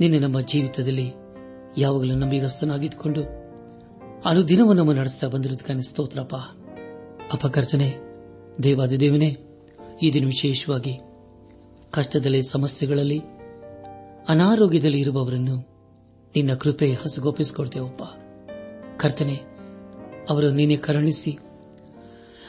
[0.00, 1.12] ನಿನ್ನೆ ನಮ್ಮ ಜೀವಿತದಲ್ಲಿ
[1.78, 3.22] ಯಾವಾಗಲೂ ನಂಬಿಗಸ್ತನಾಗಿದ್ದುಕೊಂಡು
[4.28, 6.34] ಅನುದಿನವೂ ನಮ್ಮ ನಡೆಸ್ತಾ ಬಂದಿರುವುದಕ್ಕೆ ಸ್ತೋತ್ರಪ್ಪ.
[7.32, 7.88] ಅಪಕರ್ತನೆ
[8.62, 9.36] ದೇವಾದಿ ದೇವನೇ
[10.02, 10.94] ಈ ದಿನ ವಿಶೇಷವಾಗಿ
[11.90, 13.18] ಕಷ್ಟದಲ್ಲಿ, ಸಮಸ್ಯೆಗಳಲ್ಲಿ,
[14.28, 15.56] ಅನಾರೋಗ್ಯದಲ್ಲಿ ಇರುವವರನ್ನು
[16.34, 18.02] ನಿನ್ನ ಕೃಪೆ ಹಸಗೊಪ್ಪಿಸಿಕೊಡ್ತೇವಪ್ಪ
[19.00, 19.36] ಕರ್ತನೆ,
[20.30, 21.32] ಅವರು ನೀನೆ ಕರುಣಿಸಿ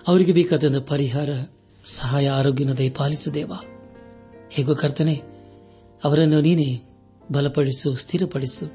[0.07, 1.29] ಅವರಿಗೆ ಬೇಕಾದ ಪರಿಹಾರ,
[1.83, 2.73] ಸಹಾಯ ಆರೋಗ್ಯನ
[3.33, 3.51] ದೇವ.
[4.51, 5.15] ಹೇಗೋ ಕರ್ತನೆ,
[6.03, 6.88] ಅವರನ್ನು ನೀನೆ
[7.31, 8.65] ಬಲಪಡಿಸು, ಸ್ಥಿರಪಡಿಸು.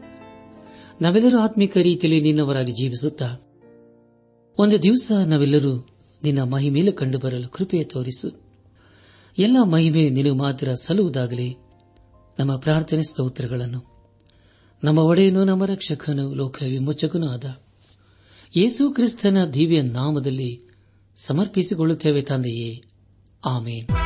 [1.00, 3.36] ನಾವೆಲ್ಲರೂ ಆತ್ಮಿಕ ರೀತಿಯಲ್ಲಿ ನಿನ್ನವರಾಗಿ ಜೀವಿಸುತ್ತಾ,
[4.58, 5.88] ಒಂದು ದಿವಸ ನಾವೆಲ್ಲರೂ
[6.24, 8.44] ನಿನ್ನ ಮಹಿಮೇಲೆ ಕಂಡುಬರಲು ಕೃಪೆಯ ತೋರಿಸು.
[9.38, 11.56] ಎಲ್ಲ ಮಹಿಮೆ ನಿನಗೆ ಮಾತ್ರ ಸಲ್ಲುವುದಾಗಲಿ.
[12.38, 13.94] ನಮ್ಮ ಪ್ರಾರ್ಥನೆ ಸ್ತೋತ್ರಗಳನ್ನು.
[14.84, 17.44] ನಮ್ಮ ಒಡೆಯನು, ನಮ್ಮ ರಕ್ಷಕನು, ಲೋಕ ವಿಮೋಚಕನೂ ಆದ
[18.56, 20.60] ಯೇಸು ಕ್ರಿಸ್ತನ ದಿವ್ಯ ನಾಮದಲ್ಲಿ
[21.16, 22.82] ಸಮರ್ಪಿಸಿಕೊಳ್ಳುತ್ತೇವೆ ತಂದೆಯೇ.
[23.44, 24.03] ಆಮೇನ್.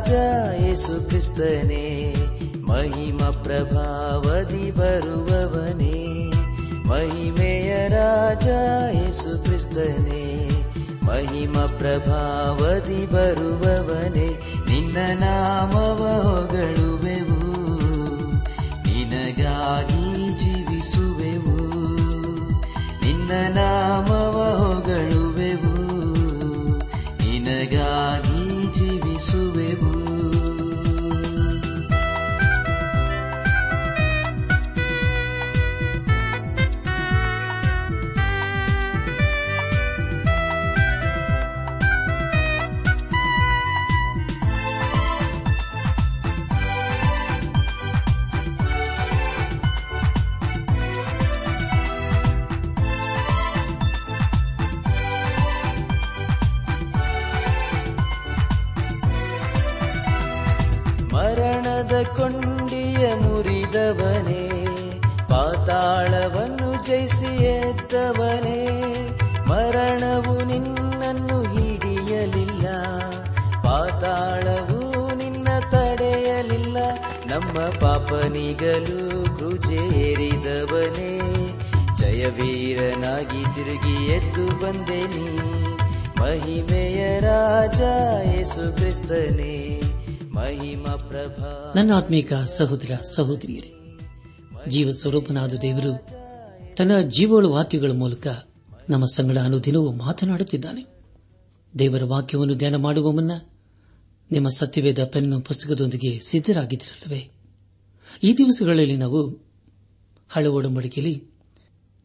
[0.00, 0.10] ರಾಜ,
[0.62, 2.14] ಯೇಸು ಕ್ರಿಸ್ತನೇ,
[2.68, 6.32] ಮಹಿಮ ಪ್ರಭಾವದಿ ಬರುವವನೇ.
[6.88, 8.46] ಮಹಿಮೆಯ ರಾಜ,
[8.96, 10.50] ಯೇಸು ಕ್ರಿಸ್ತನೇ,
[11.02, 14.28] ಮಹಿಮ ಪ್ರಭಾವದಿ ಬರುವವನೇ.
[14.68, 17.62] ನಿನ್ನ ನಾಮವ ಹೊಗಳುವೆವು,
[18.86, 21.58] ನಿನಗಾಗಿ ಜೀವಿಸುವೆವು.
[23.04, 25.76] ನಿನ್ನ ನಾಮವ ಹೊಗಳುವೆವು,
[27.22, 28.39] ನಿನಗಾಗಿ
[28.70, 29.99] ಜೀವಿಸುವೆವು
[83.80, 85.38] ತಿರುಗಿ ಎದ್ದು ಬಂದೆ ನೀ
[86.20, 87.80] ಮಹಿಮೆಯ ರಾಜ
[88.36, 89.82] ಯೇಸು ಕ್ರಿಸ್ತನೇ.
[90.32, 91.72] ಮಹಿಮ ಪ್ರಭಾ.
[91.76, 93.72] ನನ್ನ ಆತ್ಮೀಕ ಸಹೋದರ ಸಹೋದರಿಯರೇ,
[94.68, 96.08] ಜೀವ ಸ್ವರೂಪನಾದ ದೇವರು
[96.76, 98.26] ತನ್ನ ಜೀವಳ ವಾಕ್ಯಗಳ ಮೂಲಕ
[98.88, 100.86] ನಮ್ಮ ಸಂಗಡ ಅನುದಿನವೂ ಮಾತನಾಡುತ್ತಿದ್ದಾನೆ.
[101.78, 103.30] ದೇವರ ವಾಕ್ಯವನ್ನು ಧ್ಯಾನ ಮಾಡುವ ಮುನ್ನ
[104.32, 107.30] ನಿಮ್ಮ ಸತ್ಯವೇದ ಪೆನ್ನು ಪುಸ್ತಕದೊಂದಿಗೆ ಸಿದ್ದರಾಗಿದ್ದಿರಲ್ಲವೇ
[108.22, 109.26] ಈ ದಿವಸಗಳಲ್ಲಿ ನಾವು
[110.30, 111.29] ಹಳೆ ಒಡಂಬಡಿಕೆಯಲ್ಲಿ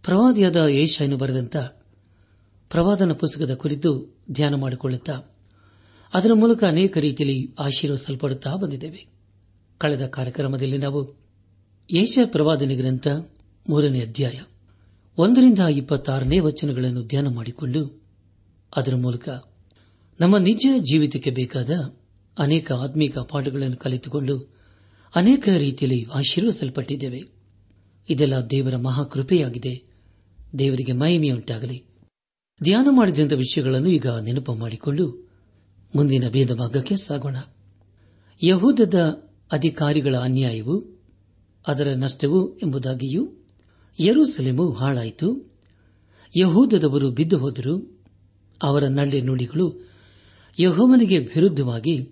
[0.05, 1.57] ಪ್ರವಾದಿಯಾದ ಏಷಾಯನು ಬರೆದಂತ
[2.69, 5.21] ಪ್ರವಾದನ ಪುಸ್ತಕದ ಕುರಿತು ಧ್ಯಾನ ಮಾಡಿಕೊಳ್ಳುತ್ತಾ
[6.13, 9.07] ಅದರ ಮೂಲಕ ಅನೇಕ ರೀತಿಯಲ್ಲಿ ಆಶೀರ್ವಿಸಲ್ಪಡುತ್ತಾ ಬಂದಿದ್ದೇವೆ.
[9.77, 11.15] ಕಳೆದ ಕಾರ್ಯಕ್ರಮದಲ್ಲಿ ನಾವು
[11.91, 13.07] ಏಷ್ಯಾ ಪ್ರವಾದನೆ ಗ್ರಂಥ
[13.69, 14.41] ಮೂರನೇ ಅಧ್ಯಾಯ
[15.17, 18.03] ಒಂದರಿಂದ ಇಪ್ಪತ್ತಾರನೇ ವಚನಗಳನ್ನು ಧ್ಯಾನ ಮಾಡಿಕೊಂಡು
[18.75, 19.29] ಅದರ ಮೂಲಕ
[20.19, 21.69] ನಮ್ಮ ನಿಜ ಜೀವಿತಕ್ಕೆ ಬೇಕಾದ
[22.39, 24.53] ಅನೇಕ ಆತ್ಮೀಕ ಪಾಠಗಳನ್ನು ಕಲಿತುಕೊಂಡು
[25.15, 27.23] ಅನೇಕ ರೀತಿಯಲ್ಲಿ ಆಶೀರ್ವಸಲ್ಪಟ್ಟಿದ್ದೇವೆ
[28.09, 29.94] ಇದೆಲ್ಲ ದೇವರ ಮಹಾಕೃಪೆಯಾಗಿದೆ.
[30.59, 31.85] ದೇವರಿಗೆ ಮಹಿಮೆಯುಂಟಾಗಲಿ.
[32.63, 35.29] ಧ್ಯಾನ ಮಾಡಿದಂಥ ವಿಷಯಗಳನ್ನು ಈಗ ನೆನಪು ಮಾಡಿಕೊಂಡು
[35.95, 37.35] ಮುಂದಿನ ಭೇದ ಭಾಗಕ್ಕೆ ಸಾಗೋಣ.
[38.43, 41.03] ಯಹೂದದ ಅಧಿಕಾರಿಗಳ ಅನ್ಯಾಯವು
[41.67, 43.27] ಅದರ ನಷ್ಟವು ಎಂಬುದಾಗಿಯೂ,
[43.99, 45.51] ಯರೂಸಲೇಮು ಹಾಳಾಯಿತು.
[46.39, 48.03] ಯಹೂದದವರು ಬಿದ್ದು ಹೋದರು.
[48.63, 49.89] ಅವರ ನಳ್ಳೆ ನುಡಿಗಳು
[50.59, 52.09] ಯಹೋವನಿಗೆ ವಿರುದ್ಧವಾಗಿ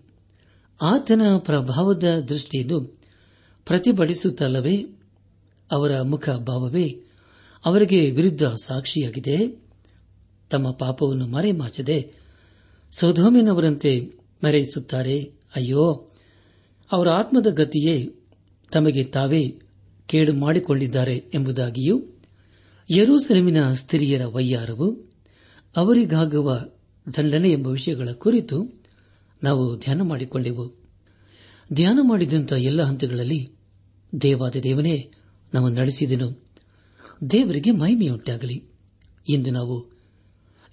[0.81, 3.00] ಆತನ ಪ್ರಭಾವದ ದೃಷ್ಟಿಯನ್ನು
[3.66, 4.86] ಪ್ರತಿಭಟಿಸುತ್ತಲ್ಲವೇ?
[5.72, 7.00] ಅವರ ಮುಖ ಭಾವವೇ
[7.65, 9.63] ಅವರಿಗೆ ವಿರುದ್ಧ ಸಾಕ್ಷಿಯಾಗಿದೆ.
[10.50, 12.13] ತಮ್ಮ ಪಾಪವನ್ನು ಮರೆಮಾಚದೆ
[12.92, 14.00] ಸೌಧೋಮಿನವರಂತೆ
[14.44, 15.24] ಮರೆಯಿಸುತ್ತಾರೆ.
[15.56, 16.10] ಅಯ್ಯೋ,
[16.92, 18.13] ಅವರ ಆತ್ಮದ ಗತಿಯೇ
[18.71, 19.60] ತಮಗೆ ತಾವೇ
[20.06, 22.06] ಕೇಡು ಮಾಡಿಕೊಂಡಿದ್ದಾರೆ ಎಂಬುದಾಗಿಯೂ,
[22.89, 25.13] ಯರೂಸೆಲೆಮಿನ ಸ್ತ್ರೀಯರ ವೈಯಾರವು
[25.75, 26.69] ಅವರಿಗಾಗುವ
[27.18, 28.83] ದಂಡನೆ ಎಂಬ ವಿಷಯಗಳ ಕುರಿತು
[29.44, 30.74] ನಾವು ಧ್ಯಾನ ಮಾಡಿಕೊಂಡೆವು
[31.74, 33.51] ಧ್ಯಾನ ಮಾಡಿದಂಥ ಎಲ್ಲ ಹಂತಗಳಲ್ಲಿ
[34.21, 35.12] ದೇವಾದ ದೇವನೇ
[35.54, 36.43] ನಾವು ನಡೆಸಿದನು.
[37.31, 38.63] ದೇವರಿಗೆ ಮಹಿಮೆಯುಂಟಾಗಲಿ.
[39.30, 39.92] ಇಂದು ನಾವು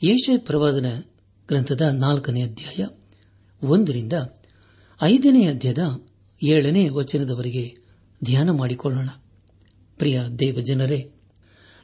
[0.02, 1.00] ಯೇಷ ಪ್ರವಾದನ
[1.48, 2.86] ಗ್ರಂಥದ ನಾಲ್ಕನೇ ಅಧ್ಯಾಯ,
[3.62, 4.12] ಒಂದರಿಂದ
[5.02, 6.02] ಐದನೇ ಅಧ್ಯಾಯದ
[6.42, 7.76] ಏಳನೇ ವಚನದವರೆಗೆ
[8.24, 9.08] ಧ್ಯಾನ ಮಾಡಿಕೊಳ್ಳೋಣ.
[9.98, 11.12] ಪ್ರಿಯ ದೇವಜನರೇ,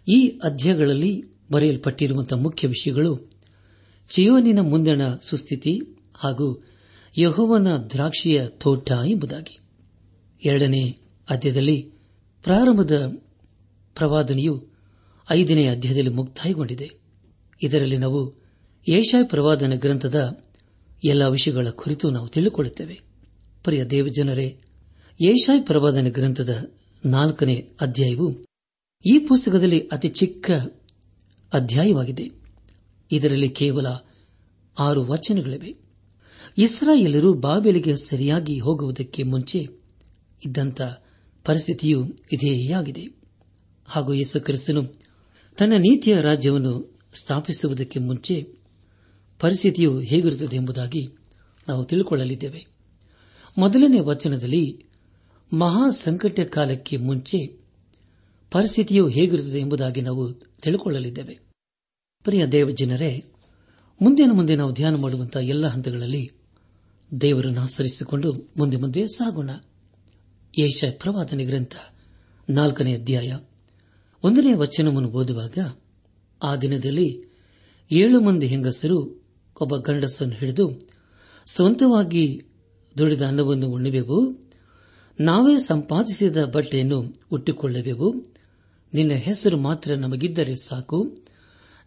[0.09, 3.31] ಈ ಅಧ್ಯಾಯಗಳಲ್ಲಿ ಬರೆಯಲ್ಪಟ್ಟಿರುವಂತಹ ಮುಖ್ಯ ವಿಷಯಗಳು
[4.09, 5.81] ಚಿಯೋನಿನ ಮುಂದಣ ಸುಸ್ಥಿತಿ
[6.15, 6.65] ಹಾಗೂ
[7.19, 9.59] ಯಹೋವನ ದ್ರಾಕ್ಷಿಯ ತೋಟ ಎಂಬುದಾಗಿ.
[10.45, 10.99] ಎರಡನೇ
[11.31, 11.91] ಅಧ್ಯಾಯದಲ್ಲಿ
[12.43, 13.23] ಪ್ರಾರಂಭದ
[13.97, 14.67] ಪ್ರವಾದನೆಯು
[15.31, 16.91] ಐದನೇ ಅಧ್ಯಾಯದಲ್ಲಿ ಮುಕ್ತಾಯಗೊಂಡಿದೆ.
[17.63, 18.35] ಇದರಲ್ಲಿ ನಾವು
[18.89, 20.45] ಏಷಾಯ್ ಪ್ರವಾದನ ಗ್ರಂಥದ
[21.05, 23.01] ಎಲ್ಲ ವಿಷಯಗಳ ಕುರಿತು ನಾವು ತಿಳಿದುಕೊಳ್ಳುತ್ತೇವೆ.
[23.65, 24.59] ಪ್ರಿಯ ದೇವಜನರೇ,
[25.23, 26.73] ಏಷಾಯ್ ಪ್ರವಾದನ ಗ್ರಂಥದ
[27.07, 28.45] ನಾಲ್ಕನೇ ಅಧ್ಯಾಯವು
[29.11, 30.51] ಈ ಪುಸ್ತಕದಲ್ಲಿ ಅತಿ ಚಿಕ್ಕ
[31.53, 32.31] ಅಧ್ಯಾಯವಾಗಿದೆ.
[33.13, 33.87] ಇದರಲ್ಲಿ ಕೇವಲ
[34.79, 35.75] ಆರು ವಚನಗಳಿವೆ.
[36.59, 39.59] ಇಸ್ರಾಯೇಲರು ಬಾಬೆಲಿಗೆ ಸರಿಯಾಗಿ ಹೋಗುವುದಕ್ಕೆ ಮುಂಚೆ
[40.45, 40.83] ಇದ್ದಂಥ
[41.45, 43.26] ಪರಿಸ್ಥಿತಿಯು ಇದೇ ಆಗಿದೆ.
[43.87, 44.85] ಹಾಗೂ ಯೇಸು ಕ್ರಿಸ್ತನು
[45.59, 48.53] ತನ್ನ ನೀತಿಯ ರಾಜ್ಯವನ್ನು ಸ್ಥಾಪಿಸುವುದಕ್ಕೆ ಮುಂಚೆ
[49.41, 51.09] ಪರಿಸ್ಥಿತಿಯು ಹೇಗಿರುತ್ತದೆ ಎಂಬುದಾಗಿ
[51.69, 52.67] ನಾವು ತಿಳಿದುಕೊಳ್ಳಲಿದ್ದೇವೆ
[53.59, 54.87] ಮೊದಲನೇ ವಚನದಲ್ಲಿ
[55.53, 57.61] ಮಹಾ ಸಂಕಟ ಕಾಲಕ್ಕೆ ಮುಂಚೆ
[58.51, 61.47] ಪರಿಸ್ಥಿತಿಯು ಹೇಗಿರುತ್ತದೆ ಎಂಬುದಾಗಿ ನಾವು ತಿಳಿದುಕೊಳ್ಳಲಿದ್ದೇವೆ
[62.25, 63.25] ಪ್ರಿಯ ದೇವಜನರೇ,
[64.03, 66.31] ಮುಂದಿನ ಮುಂದೆ ನಾವು ಧ್ಯಾನ ಮಾಡುವಂತಹ ಎಲ್ಲ ಹಂತಗಳಲ್ಲಿ
[67.21, 69.51] ದೇವರನ್ನು ಆಚರಿಸಿಕೊಂಡು ಮುಂದೆ ಮುಂದೆ ಸಾಗೋಣ.
[70.59, 71.77] ಏಷ ಪ್ರವಾದನೆ ಗ್ರಂಥ
[72.51, 73.37] ನಾಲ್ಕನೇ ಅಧ್ಯಾಯ
[74.27, 75.59] ಒಂದನೇ ವಚನವನ್ನು ಓದುವಾಗ
[76.43, 77.25] ಆ ದಿನದಲ್ಲಿ
[77.91, 79.25] ಏಳು ಮಂದಿ ಹೆಂಗಸರು
[79.61, 80.89] ಒಬ್ಬ ಗಂಡಸನ್ನು ಹಿಡಿದು
[81.47, 82.43] ಸ್ವಂತವಾಗಿ
[82.99, 84.37] ದುಡಿದ ಅನ್ನವನ್ನು ಉಣ್ಣಬೇಕು
[85.21, 88.27] ನಾವೇ ಸಂಪಾದಿಸಿದ ಬಟ್ಟೆಯನ್ನು ಉಟ್ಟುಕೊಳ್ಳಬೇಕು
[88.95, 91.19] ನಿನ್ನ ಹೆಸರು ಮಾತ್ರ ನಮಗಿದ್ದರೆ ಸಾಕು.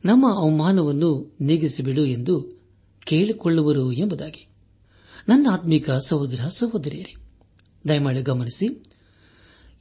[0.06, 2.62] ನಮ್ಮ ಅವಮಾನವನ್ನು ನೀಗಿಸಿಬಿಡು ಎಂದು
[3.04, 4.48] ಕೇಳಿಕೊಳ್ಳುವರು ಎಂಬುದಾಗಿ.
[5.30, 7.16] ನನ್ನ ಆತ್ಮಿಕ ಸಹೋದರ ಸಹೋದರಿಯರೇ,
[7.88, 8.84] ದಯಮಾಡಿ ಗಮನಿಸಿ.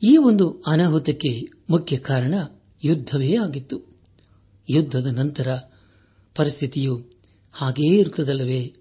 [0.03, 1.41] ಈ ಒಂದು ಅನಾಹುತಕ್ಕೆ
[1.71, 2.35] ಮುಖ್ಯ ಕಾರಣ
[2.85, 3.83] ಯುದ್ದವೇ ಆಗಿತ್ತು.
[4.71, 5.59] ಯುದ್ದದ ನಂತರ
[6.35, 7.07] ಪರಿಸ್ಥಿತಿಯು
[7.53, 8.75] ಹಾಗೆಯೇ ಇರುತ್ತದಲ್ಲವೇ?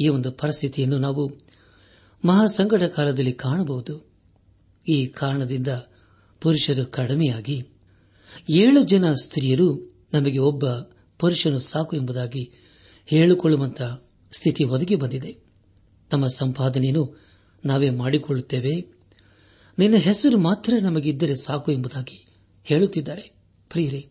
[0.00, 1.32] ಈ ಒಂದು ಪರಿಸ್ಥಿತಿಯನ್ನು ನಾವು
[2.24, 4.10] ಮಹಾಸಂಕಟ ಕಾಲದಲ್ಲಿ ಕಾಣಬಹುದು.
[4.88, 5.68] ಈ ಕಾರಣದಿಂದ
[6.40, 7.66] ಪುರುಷರು ಕಡಿಮೆಯಾಗಿ
[8.50, 10.64] ಏಳು ಜನ ಸ್ತ್ರೀಯರು ನಮಗೆ ಒಬ್ಬ
[11.18, 12.52] ಪುರುಷನು ಸಾಕು ಎಂಬುದಾಗಿ
[13.06, 15.36] ಹೇಳಿಕೊಳ್ಳುವಂತಹ ಸ್ಥಿತಿ ಒದಗಿ ಬಂದಿದೆ.
[16.10, 17.20] ತಮ್ಮ ಸಂಪಾದನೆಯನ್ನು
[17.64, 18.97] ನಾವೇ ಮಾಡಿಕೊಳ್ಳುತ್ತೇವೆ.
[19.78, 22.26] ನಿನ್ನ ಹೆಸರು ಮಾತ್ರ ನಮಗಿದ್ದರೆ ಸಾಕು ಎಂಬುದಾಗಿ
[22.64, 23.32] ಹೇಳುತ್ತಿದ್ದಾರೆ.
[23.70, 24.08] ಪ್ರಿಯರೇ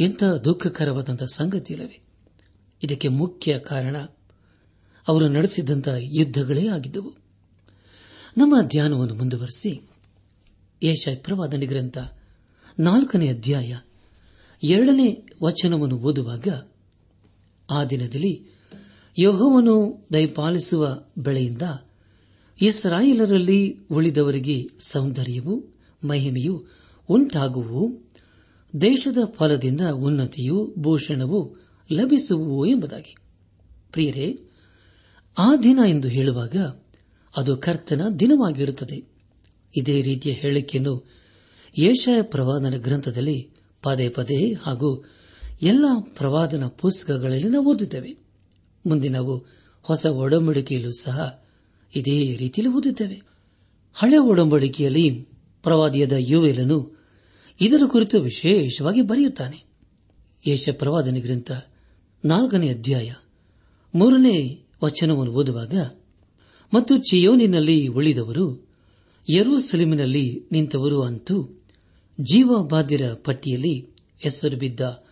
[0.00, 2.00] ಎಂಥ ಸಂಗತಿ ಸಂಗತಿಯಿಲ್ಲವೇ
[2.84, 3.96] ಇದಕ್ಕೆ ಮುಖ್ಯ ಕಾರಣ
[5.08, 7.14] ಅವರು ನಡೆಸಿದಂತಹ ಯುದ್ಧಗಳೇ ಆಗಿದ್ದವು.
[8.36, 9.82] ನಮ್ಮ ಧ್ಯಾನವನ್ನು ಮುಂದುವರೆಸಿ
[10.82, 11.98] ಏಷ ಪ್ರವಾದನಿ ಗ್ರಂಥ
[12.80, 13.76] ನಾಲ್ಕನೇ ಅಧ್ಯಾಯ
[14.62, 16.48] ಎರಡನೇ ವಚನವನ್ನು ಓದುವಾಗ
[17.70, 18.46] ಆ ದಿನದಲ್ಲಿ
[19.18, 21.62] ಯೋಹವನ್ನು ದಯಪಾಲಿಸುವ ಬೆಳೆಯಿಂದ
[22.60, 25.64] ಇಸ್ರಾಯೇಲರಲ್ಲಿ ಉಳಿದವರಿಗೆ ಸೌಂದರ್ಯವು,
[26.08, 26.66] ಮಹಿಮೆಯು
[27.08, 28.00] ಉಂಟಾಗುವು
[28.80, 31.56] ದೇಶದ ಫಲದಿಂದ ಉನ್ನತಿಯು, ಭೂಷಣವು
[31.92, 33.14] ಲಭಿಸುವು ಎಂಬುದಾಗಿ.
[33.92, 34.40] ಪ್ರಿಯರೇ,
[35.38, 36.56] ಆ ದಿನ ಎಂದು ಹೇಳುವಾಗ
[37.36, 39.04] ಅದು ಕರ್ತನ ದಿನವಾಗಿರುತ್ತದೆ.
[39.76, 41.10] ಇದೇ ರೀತಿಯ ಹೇಳಿಕೆಯನ್ನು
[41.78, 43.50] ಏಷಾಯ ಪ್ರವಾದನ ಗ್ರಂಥದಲ್ಲಿ
[43.82, 45.04] ಪದೇ ಪದೇ ಹಾಗೂ
[45.62, 45.84] ಎಲ್ಲ
[46.16, 48.12] ಪ್ರವಾದನ ಪುಸ್ತಕಗಳಲ್ಲಿ ನಾವು ಓದಿದ್ದೇವೆ.
[48.86, 49.08] ಮುಂದೆ
[49.82, 51.37] ಹೊಸ ಒಡಂಬಡಿಕೆಯಲ್ಲೂ ಸಹ
[51.94, 53.22] ಇದೇ ರೀತಿಯಲ್ಲಿ ಓದುತ್ತೇವೆ.
[53.94, 55.28] ಹಳೆ ಒಡಂಬಡಿಕೆಯಲ್ಲಿ
[55.62, 56.98] ಪ್ರವಾದಿಯಾದ ಯುವೆಲನು
[57.60, 59.64] ಇದರ ಕುರಿತು ವಿಶೇಷವಾಗಿ ಬರೆಯುತ್ತಾನೆ.
[60.46, 61.52] ಯೇಷ ಪ್ರವಾದನೆ ಗ್ರಂಥ
[62.24, 63.12] ನಾಲ್ಕನೇ ಅಧ್ಯಾಯ
[63.94, 65.74] ಮೂರನೇ ವಚನವನ್ನು ಓದುವಾಗ,
[66.74, 68.68] ಮತ್ತು ಚಿಯೋನಿನಲ್ಲಿ ಉಳಿದವರು
[69.30, 71.62] ಯರೂಸೆಲೆಮಿನಲ್ಲಿ ನಿಂತವರು ಅಂತೂ
[72.20, 75.04] ಜೀವಬಾಧ್ಯರ ಪಟ್ಟಿಯಲ್ಲಿ ಹೆಸರು ಬಿದ್ದ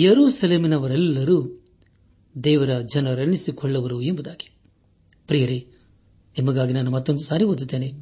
[0.00, 1.64] ಯರೂಸೆಲೆಮಿನವರೆಲ್ಲರೂ
[2.44, 4.50] ದೇವರ ಜನರೆನಿಸಿಕೊಳ್ಳುವರು ಎಂಬುದಾಗಿ.
[5.26, 5.66] ಪ್ರಿಯರೇ
[6.38, 7.92] ನಿಮಗಾಗಿ ನಾನು ಮತ್ತೊಂದು ಸಾರಿ ಓದುತ್ತೇನೆ.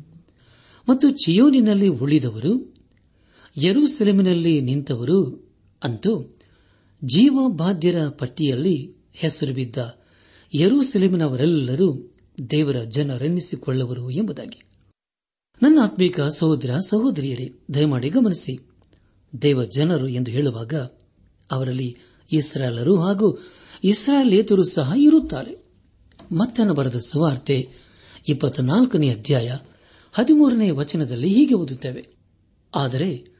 [0.88, 2.74] ಮತ್ತು ಚಿಯೋನಿನಲ್ಲಿ ಉಳಿದವರು,
[3.56, 5.48] ಯರೂಸೆಲೆಮಿನಲ್ಲಿ ನಿಂತವರು
[5.82, 6.36] ಅಂತೂ
[7.04, 9.98] ಜೀವಬಾಧ್ಯರ ಪಟ್ಟಿಯಲ್ಲಿ ಹೆಸರು ಬಿದ್ದ
[10.54, 12.16] ಯರೂಸೆಲೆಮಿನವರೆಲ್ಲರೂ
[12.50, 14.62] ದೇವರ ಜನರೆನ್ನಿಸಿಕೊಳ್ಳುವರು ಎಂಬುದಾಗಿ.
[15.62, 18.58] ನನ್ನ ಆತ್ಮೀಕ ಸಹೋದರ, ಸಹೋದರಿಯರೇ, ದಯಮಾಡಿ ಗಮನಿಸಿ.
[19.42, 20.74] ದೇವ ಜನರು ಎಂದು ಹೇಳುವಾಗ
[21.50, 21.96] ಅವರಲ್ಲಿ
[22.32, 23.38] ಇಸ್ರಾಲರು ಹಾಗೂ
[23.84, 25.68] ಇಸ್ರಾಲೇತರು ಸಹ ಇರುತ್ತಾರೆ.
[26.36, 27.87] ಮತ್ತನ ಬರೆದ ಸುವಾರ್ತೆ
[28.28, 29.56] ಇಪ್ಪತ್ನಾಲ್ಕನೇ ಅಧ್ಯಾಯ
[30.12, 32.08] ಹದಿಮೂರನೇ ವಚನದಲ್ಲಿ ಹೀಗೆ ಓದುತ್ತೇವೆ.
[32.74, 33.38] ಆದರೆ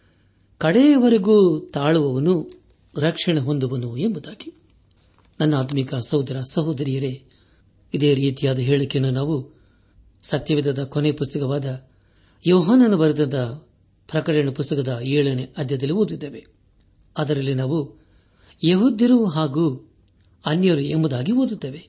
[0.59, 2.51] ಕಡೆಯವರೆಗೂ ತಾಳುವವನು
[2.97, 4.63] ರಕ್ಷಣೆ ಹೊಂದುವನು ಎಂಬುದಾಗಿ.
[5.41, 7.25] ನನ್ನ ಆತ್ಮಿಕ ಸಹೋದರ ಸಹೋದರಿಯರೇ,
[7.95, 9.59] ಇದೇ ರೀತಿಯಾದ ಹೇಳಿಕೆಯನ್ನು ನಾವು
[10.23, 11.89] ಸತ್ಯವಿಧದ ಕೊನೆ ಪುಸ್ತಕವಾದ
[12.47, 13.35] ಯೋಹಾನನ ಬರೆದ
[14.11, 16.47] ಪ್ರಕಟಣೆ ಪುಸ್ತಕದ ಏಳನೇ ಅಧ್ಯಾಯದಲ್ಲಿ ಓದಿದ್ದೇವೆ.
[17.19, 17.97] ಅದರಲ್ಲಿ ನಾವು
[18.65, 19.91] ಯಹೋದ್ಯರು ಹಾಗೂ
[20.47, 21.89] ಅನ್ಯರು ಎಂಬುದಾಗಿ ಓದುತ್ತೇವೆ.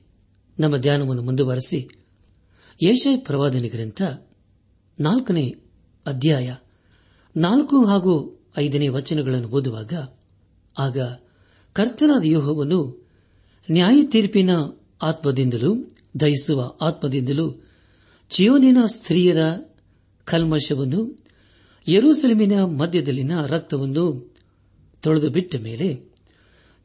[0.60, 1.99] ನಮ್ಮ ಧ್ಯಾನವನ್ನು ಮುಂದುವರೆಸಿ
[2.82, 4.02] ಏಷಯ ಪ್ರವಾದನೆ ಗ್ರಂಥ
[5.00, 5.54] ನಾಲ್ಕನೇ
[6.06, 6.54] ಅಧ್ಯಾಯ
[7.36, 9.92] ನಾಲ್ಕು ಹಾಗೂ ಐದನೇ ವಚನಗಳನ್ನು ಓದುವಾಗ,
[10.78, 10.98] ಆಗ
[11.72, 13.08] ಕರ್ತನಾದ ಯೋಹವನ್ನು
[13.70, 14.50] ನ್ಯಾಯ ತೀರ್ಪಿನ
[15.02, 15.76] ಆತ್ಮದಿಂದಲೂ
[16.20, 17.64] ದಯಿಸುವ ಆತ್ಮದಿಂದಲೂ,
[18.30, 19.38] ಚಿಯೋನಿನ ಸ್ತ್ರೀಯರ
[20.24, 21.24] ಕಲ್ಮಶವನ್ನು,
[21.88, 24.34] ಯರೂಸೆಲಮಿನ ಮಧ್ಯದಲ್ಲಿನ ರಕ್ತವನ್ನು
[25.02, 26.10] ತೊಳೆದು ಬಿಟ್ಟ ಮೇಲೆ,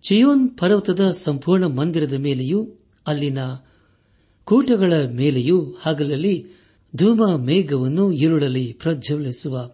[0.07, 2.69] ಚಿಯೋನ್ ಪರ್ವತದ ಸಂಪೂರ್ಣ ಮಂದಿರದ ಮೇಲೆಯೂ
[3.07, 3.37] ಅಲ್ಲಿನ
[4.45, 6.45] ಕೂಟಗಳ ಮೇಲೆಯೂ ಹಗಲಲ್ಲಿ
[6.95, 9.71] ಧೂಮ ಮೇಘವನ್ನು ഇരുಳಲ್ಲಿ ಪ್ರಜ್ವಲಿಸುವ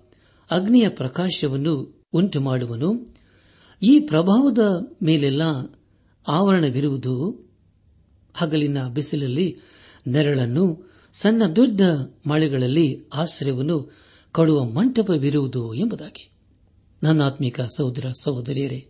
[0.51, 3.15] ಅಗ್ನಿಯ ಪ್ರಕಾಶವನ್ನು ಉಂಟು ಮಾಡುವನು
[3.81, 4.59] ಈ ಪ್ರಭಾವದ
[5.03, 5.41] ಮೇಲೆಲ್ಲ
[6.27, 7.45] ಆವರಣವಿರುವುದು.
[8.35, 9.57] ಹಗಲಿನ ಬಿಸಿಲಲ್ಲಿ
[10.07, 11.81] ನೆರಳನ್ನು, ಸಣ್ಣ ದೊಡ್ಡ
[12.27, 13.91] ಮಳೆಗಳಲ್ಲಿ ಆಶ್ರಯವನ್ನು
[14.31, 16.31] ಕೊಡುವ ಮಂಟಪವಿರುವುದು ಎಂಬುದಾಗಿ.
[17.03, 18.87] ನನ್ನ ಆತ್ಮಿಕ ಸಹೋದರ ಸಹೋದರಿಯರೇ,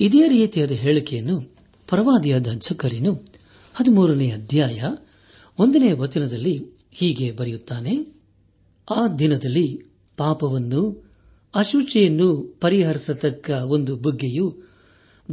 [0.00, 1.56] ಇದೇ ರೀತಿಯಾದ ಹೇಳಿಕೆಯನ್ನು
[1.88, 3.35] ಪರವಾದಿಯಾದ ಜಕರಿನು
[3.76, 4.82] ಹದಿಮೂರನೇ ಅಧ್ಯಾಯ
[5.58, 6.58] ಒಂದನೇ ವಚನದಲ್ಲಿ
[6.92, 8.22] ಹೀಗೆ ಬರೆಯುತ್ತಾನೆ,
[8.96, 9.84] ಆ ದಿನದಲ್ಲಿ
[10.16, 11.04] ಪಾಪವನ್ನು,
[11.54, 14.62] ಅಶುಚಿಯನ್ನು ಪರಿಹರಿಸತಕ್ಕ ಒಂದು ಬುಗ್ಗೆಯು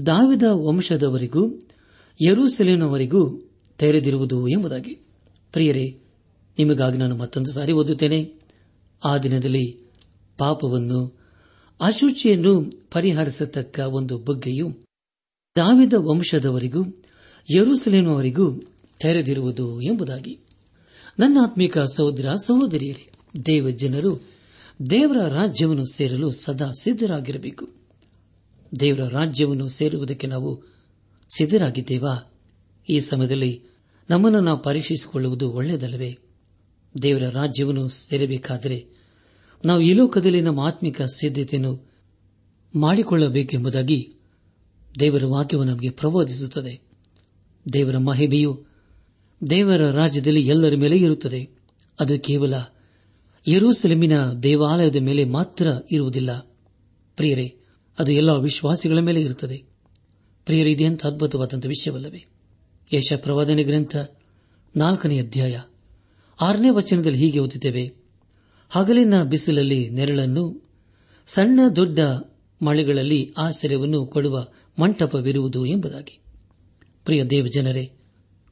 [0.06, 1.68] ದಾವಿದ ವಂಶದವರಿಗೂ
[2.28, 4.96] ಯರೂಸೆಲಿನವರಿಗೂ ತೆರೆದಿರುವುದು ಎಂಬುದಾಗಿ.
[5.52, 6.00] ಪ್ರಿಯರೇ,
[6.58, 8.34] ನಿಮಗಾಗಿ ನಾನು ಮತ್ತೊಂದು ಸಾರಿ ಓದುತ್ತೇನೆ.
[9.06, 9.92] ಆ ದಿನದಲ್ಲಿ
[10.38, 11.20] ಪಾಪವನ್ನು,
[11.82, 14.72] ಅಶುಚಿಯನ್ನು ಪರಿಹರಿಸತಕ್ಕ ಒಂದು ಬುಗ್ಗೆಯು
[15.56, 16.84] ದಾವಿದ ವಂಶದವರಿಗೂ
[17.52, 18.52] ಯರೂಸಲೇಮವರಿಗೂ
[19.00, 20.40] ತೆರೆದಿರುವುದು ಎಂಬುದಾಗಿ.
[21.20, 23.12] ನನ್ನ ಆತ್ಮಿಕ ಸಹೋದರ ಸಹೋದರಿಯರೇ,
[23.46, 24.22] ದೇವ ಜನರು
[24.90, 27.70] ದೇವರ ರಾಜ್ಯವನ್ನು ಸೇರಲು ಸದಾ ಸಿದ್ದರಾಗಿರಬೇಕು
[28.80, 30.64] ದೇವರ ರಾಜ್ಯವನ್ನು ಸೇರುವುದಕ್ಕೆ ನಾವು
[31.38, 32.34] ಸಿದ್ದರಾಗಿದ್ದೇವಾ
[32.90, 33.64] ಈ ಸಮಯದಲ್ಲಿ
[34.10, 36.18] ನಮ್ಮನ್ನು ನಾವು ಪರೀಕ್ಷಿಸಿಕೊಳ್ಳುವುದು ಒಳ್ಳೆಯದಲ್ಲವೇ?
[37.02, 38.88] ದೇವರ ರಾಜ್ಯವನ್ನು ಸೇರಬೇಕಾದರೆ
[39.66, 41.90] ನಾವು ಈ ಲೋಕದಲ್ಲಿ ನಮ್ಮ ಆತ್ಮಿಕ ಸಿದ್ಧತೆಯನ್ನು
[42.76, 44.14] ಮಾಡಿಕೊಳ್ಳಬೇಕೆಂಬುದಾಗಿ
[45.00, 46.93] ದೇವರ ವಾಕ್ಯವು ನಮಗೆ ಪ್ರಬೋಧಿಸುತ್ತದೆ.
[47.74, 48.66] ದೇವರ ಮಹಿಮೆಯು
[49.50, 51.50] ದೇವರ ರಾಜ್ಯದಲ್ಲಿ ಎಲ್ಲರ ಮೇಲೆ ಇರುತ್ತದೆ.
[52.00, 52.54] ಅದು ಕೇವಲ
[53.48, 56.38] ಯರೂಸೆಲೆಮಿನ ದೇವಾಲಯದ ಮೇಲೆ ಮಾತ್ರ ಇರುವುದಿಲ್ಲ.
[57.16, 57.56] ಪ್ರಿಯರೇ,
[58.00, 59.64] ಅದು ಎಲ್ಲ ವಿಶ್ವಾಸಿಗಳ ಮೇಲೆ ಇರುತ್ತದೆ.
[60.46, 62.26] ಪ್ರಿಯರೇ ಇದೆಂತ ಅದ್ಭುತವಾದಂಥ ವಿಷಯವಲ್ಲವೇ?
[62.94, 63.98] ಯಶ ಪ್ರವಾದನೆ ಗ್ರಂಥ
[64.78, 65.62] ನಾಲ್ಕನೇ ಅಧ್ಯಾಯ
[66.42, 67.94] ಆರನೇ ವಚನದಲ್ಲಿ ಹೀಗೆ ಓದುತ್ತೇವೆ.
[68.70, 70.70] ಹಗಲಿನ ಬಿಸಿಲಲ್ಲಿ ನೆರಳನ್ನು,
[71.28, 72.00] ಸಣ್ಣ ದೊಡ್ಡ
[72.62, 74.48] ಮಳೆಗಳಲ್ಲಿ ಆಶ್ರಯವನ್ನು ಕೊಡುವ
[74.80, 76.23] ಮಂಟಪವಿರುವುದು ಎಂಬುದಾಗಿ.
[77.06, 77.92] ಪ್ರಿಯ ದೇವಜನರೇ,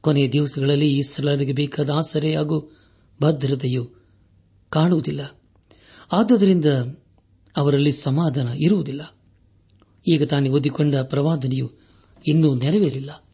[0.00, 2.76] ಕೊನೆಯ ದಿವಸಗಳಲ್ಲಿ ಇಸ್ಲಾರಿಗೆ ಬೇಕಾದ ಆಸರೆ ಹಾಗೂ
[3.22, 4.02] ಭದ್ರತೆಯು
[4.68, 5.40] ಕಾಣುವುದಿಲ್ಲ.
[6.12, 6.64] ಆದುದರಿಂದ
[7.56, 9.18] ಅವರಲ್ಲಿ ಸಮಾಧಾನ ಇರುವುದಿಲ್ಲ.
[10.08, 11.72] ಈಗ ತಾನೇ ಓದಿಕೊಂಡ ಪ್ರವಾದನೆಯು
[12.26, 13.24] ಇನ್ನೂ ನೆರವೇರಿಲ್ಲ.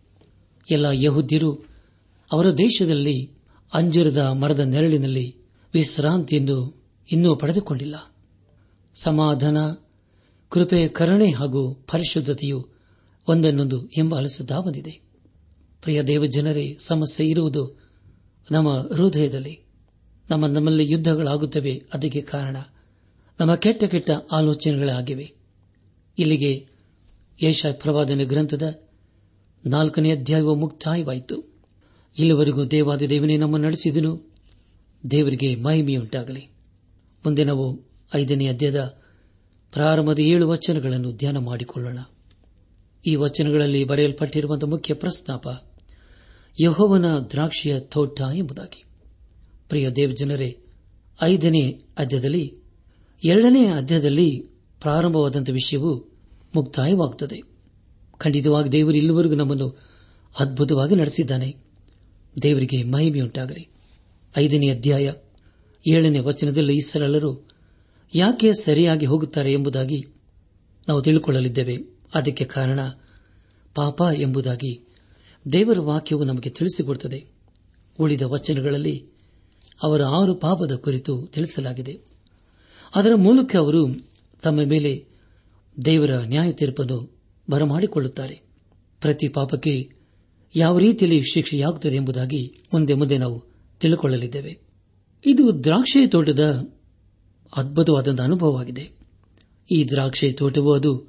[0.70, 1.66] ಎಲ್ಲ ಯಹುದ್ಯರು
[2.32, 3.32] ಅವರ ದೇಶದಲ್ಲಿ
[3.75, 5.37] ಅಂಜರದ ಮರದ ನೆರಳಿನಲ್ಲಿ
[5.75, 8.14] ವಿಶ್ರಾಂತಿಯನ್ನು ಇನ್ನೂ ಪಡೆದುಕೊಂಡಿಲ್ಲ.
[8.94, 9.58] ಸಮಾಧಾನ,
[10.48, 12.68] ಕೃಪೆ, ಕರುಣೆ ಹಾಗೂ ಪರಿಶುದ್ಧತೆಯು
[13.28, 15.08] ಒಂದನ್ನೊಂದು ಎಂಬ ಅಲಸುತ್ತಾ ಬಂದಿದೆ.
[15.82, 17.80] ಪ್ರಿಯ ದೇವಜನರೇ ಸಮಸ್ಯೆ ಇರುವುದು
[18.50, 19.61] ನಮ್ಮ ಹೃದಯದಲ್ಲಿ.
[20.30, 22.56] ನಮ್ಮ ನಮ್ಮಲ್ಲಿ ಯುದ್ಧಗಳಾಗುತ್ತವೆ, ಅದಕ್ಕೆ ಕಾರಣ
[23.40, 25.32] ನಮ್ಮ ಕೆಟ್ಟ ಕೆಟ್ಟ ಆಲೋಚನೆಗಳಾಗಿವೆ.
[26.18, 26.66] ಇಲ್ಲಿಗೆ
[27.42, 28.82] ಯಶ ಪ್ರವಾದನೆ ಗ್ರಂಥದ
[29.66, 31.58] ನಾಲ್ಕನೇ ಅಧ್ಯಾಯವು ಮುಕ್ತಾಯವಾಯಿತು.
[32.18, 34.32] ಇಲ್ಲಿವರೆಗೂ ದೇವಾದ ದೇವನೇ ನಮ್ಮ ನಡೆಸಿದನು.
[35.11, 36.40] ದೇವರಿಗೆ ಮಹಿಮೆಯುಂಟಾಗಲಿ.
[37.25, 37.80] ಮುಂದೆ ನಾವು
[38.14, 38.99] ಐದನೇ ಅಧ್ಯಾಯದ
[39.73, 41.99] ಪ್ರಾರಂಭದ ಏಳು ವಚನಗಳನ್ನು ಧ್ಯಾನ ಮಾಡಿಕೊಳ್ಳೋಣ.
[43.06, 45.47] ಈ ವಚನಗಳಲ್ಲಿ ಬರೆಯಲ್ಪಟ್ಟಿರುವಂತಹ ಮುಖ್ಯ ಪ್ರಸ್ತಾಪ
[46.61, 48.85] ಯಹೋವನ ದ್ರಾಕ್ಷಿಯ ತೋಟ ಎಂಬುದಾಗಿ.
[49.69, 50.59] ಪ್ರಿಯ ದೇವಜನರೇ,
[51.23, 52.55] ಐದನೇ ಅಧ್ಯದಲ್ಲಿ
[53.25, 54.45] ಎರಡನೇ ಅಧ್ಯದಲ್ಲಿ
[54.81, 56.07] ಪ್ರಾರಂಭವಾದಂಥ ವಿಷಯವು
[56.55, 57.43] ಮುಕ್ತಾಯವಾಗುತ್ತದೆ.
[58.19, 59.79] ಖಂಡಿತವಾಗಿ ದೇವರು ಇಲ್ಲಿವರೆಗೂ ನಮ್ಮನ್ನು
[60.38, 61.57] ಅದ್ಭುತವಾಗಿ ನಡೆಸಿದ್ದಾನೆ.
[62.43, 63.69] ದೇವರಿಗೆ ಮಹಿಮೆಯುಂಟಾಗಲಿ.
[64.38, 65.12] ಐದನೇ ಅಧ್ಯಾಯ,
[65.88, 67.49] ಏಳನೇ ವಚನದಲ್ಲಿ ಇಸ್ರಾಲರು
[68.15, 70.05] ಯಾಕೆ ಸರಿಯಾಗಿ ಹೋಗುತ್ತಾರೆ ಎಂಬುದಾಗಿ
[70.88, 71.79] ನಾವು ತಿಳಿದುಕೊಳ್ಳಲಿದ್ದೇವೆ
[72.15, 72.81] ಅದಕ್ಕೆ ಕಾರಣ
[73.75, 74.88] ಪಾಪ ಎಂಬುದಾಗಿ
[75.52, 77.26] ದೇವರ ವಾಕ್ಯವು ನಮಗೆ ತಿಳಿಸಿಕೊಡುತ್ತದೆ.
[77.99, 79.07] ಉಳಿದ ವಚನಗಳಲ್ಲಿ
[79.83, 82.00] ಅವರ ಆರು ಪಾಪದ ಕುರಿತು ತಿಳಿಸಲಾಗಿದೆ.
[82.95, 83.88] ಅದರ ಮೂಲಕ ಅವರು
[84.42, 85.07] ತಮ್ಮ ಮೇಲೆ
[85.85, 87.18] ದೇವರ ನ್ಯಾಯ ತೀರ್ಪನ್ನು
[87.50, 88.40] ಬರಮಾಡಿಕೊಳ್ಳುತ್ತಾರೆ.
[89.00, 89.92] ಪ್ರತಿ ಪಾಪಕ್ಕೆ
[90.57, 93.42] ಯಾವ ರೀತಿಯಲ್ಲಿ ಶಿಕ್ಷೆಯಾಗುತ್ತದೆ ಎಂಬುದಾಗಿ ಮುಂದೆ ಮುಂದೆ ನಾವು
[93.80, 94.59] ತಿಳಿದುಕೊಳ್ಳಲಿದ್ದೇವೆ
[95.26, 96.73] ಇದು ದ್ರಾಕ್ಷಿ ತೋಟದ
[97.57, 98.90] ಅದ್ಭುತವಾದಂತಹ ಅನುಭವವಾಗಿದೆ.
[99.71, 101.07] ಈ ದ್ರಾಕ್ಷಿ ತೋಟವು ಅದು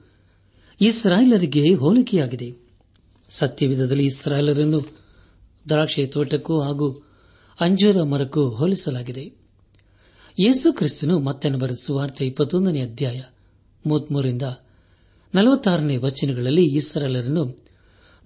[0.81, 2.68] ಇಸ್ರಾಯೇಲರಿಗೆ ಹೋಲಿಕೆಯಾಗಿದೆ.
[3.29, 4.81] ಸತ್ಯವಿಧದಲ್ಲಿ ಇಸ್ರಾಯೇಲರನ್ನು
[5.69, 6.91] ದ್ರಾಕ್ಷಿ ತೋಟಕ್ಕೂ ಹಾಗೂ
[7.59, 9.31] ಅಂಜೂರ ಮರಕ್ಕೂ ಹೋಲಿಸಲಾಗಿದೆ.
[10.39, 13.21] ಯೇಸು ಕ್ರಿಸ್ತನು ಮತ್ತೆ ಸುವಾರ್ತೆ ಇಪ್ಪತ್ತೊಂದನೇ ಅಧ್ಯಾಯ
[13.87, 14.41] ಮೂವತ್ಮೂರರಿಂದ
[15.35, 17.57] ನಲವತ್ತಾರನೇ ವಚನಗಳಲ್ಲಿ ಇಸ್ರಾಯೇಲರನ್ನು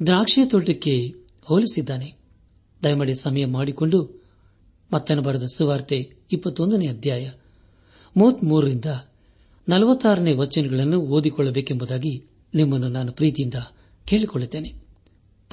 [0.05, 2.13] ದ್ರಾಕ್ಷಿ ತೋಟಕ್ಕೆ ಹೋಲಿಸಿದ್ದಾನೆ.
[2.83, 4.23] ದಯಮಾಡಿ ಸಮಯ ಮಾಡಿಕೊಂಡು
[4.93, 7.31] ಮತ್ತನ ಬರೆದ ಸುವಾರ್ತೆ ಇಪ್ಪತ್ತೊಂದನೇ ಅಧ್ಯಾಯ
[8.17, 8.85] ಮೂವತ್ಮೂರರಿಂದ
[9.69, 13.55] ನಲವತ್ತಾರನೇ ವಚನಗಳನ್ನು ಓದಿಕೊಳ್ಳಬೇಕೆಂಬುದಾಗಿ ನಿಮ್ಮನ್ನು ನಾನು ಪ್ರೀತಿಯಿಂದ
[14.05, 14.82] ಕೇಳಿಕೊಳ್ಳುತ್ತೇನೆ.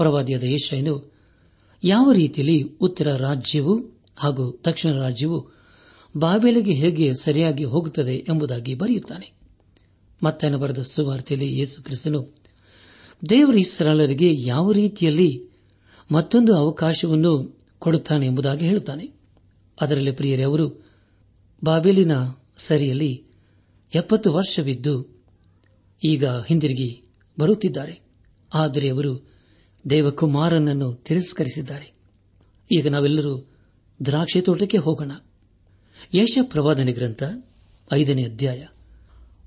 [0.00, 1.12] ಪ್ರವಾದಿಯಾದ ಏಷಯನು
[1.84, 5.48] ಯಾವ ರೀತಿಯಲ್ಲಿ ಉತ್ತರ ರಾಜ್ಯವು ಹಾಗೂ ದಕ್ಷಿಣ ರಾಜ್ಯವು
[6.16, 9.32] ಬಾಬೆಲಿಗೆ ಹೇಗೆ ಸರಿಯಾಗಿ ಹೋಗುತ್ತದೆ ಎಂಬುದಾಗಿ ಬರೆಯುತ್ತಾನೆ.
[10.22, 12.34] ಮತ್ತನ ಬರೆದ ಸುವಾರ್ತೆಯಲ್ಲಿ ಯೇಸು ಕ್ರಿಸ್ತನು
[13.28, 15.44] ದೇವರ ಇಸ್ರಾಲರಿಗೆ ಯಾವ ರೀತಿಯಲ್ಲಿ
[16.12, 19.10] ಮತ್ತೊಂದು ಅವಕಾಶವನ್ನು ಕೊಡುತ್ತಾನೆ ಎಂಬುದಾಗಿ ಹೇಳುತ್ತಾನೆ.
[19.80, 20.84] ಅದರಲ್ಲಿ ಪ್ರಿಯರೇ, ಅವರು
[21.64, 22.12] ಬಾಬೆಲಿನ
[22.56, 23.24] ಸರಿಯಲ್ಲಿ
[23.94, 25.22] ಎಪ್ಪತ್ತು ವರ್ಷವಿದ್ದು
[26.04, 27.02] ಈಗ ಹಿಂದಿರುಗಿ
[27.38, 28.00] ಬರುತ್ತಿದ್ದಾರೆ.
[28.54, 29.29] ಆದರೆ ಅವರು
[29.90, 31.92] ದೇವಕುಮಾರನನ್ನು ತಿರಸ್ಕರಿಸಿದ್ದಾರೆ.
[32.72, 33.48] ಈಗ ನಾವೆಲ್ಲರೂ
[34.04, 35.12] ದ್ರಾಕ್ಷಿ ತೋಟಕ್ಕೆ ಹೋಗೋಣ.
[36.14, 37.22] ಯಶ ಪ್ರವಾದನೆ ಗ್ರಂಥ,
[37.92, 38.66] ಐದನೇ ಅಧ್ಯಾಯ,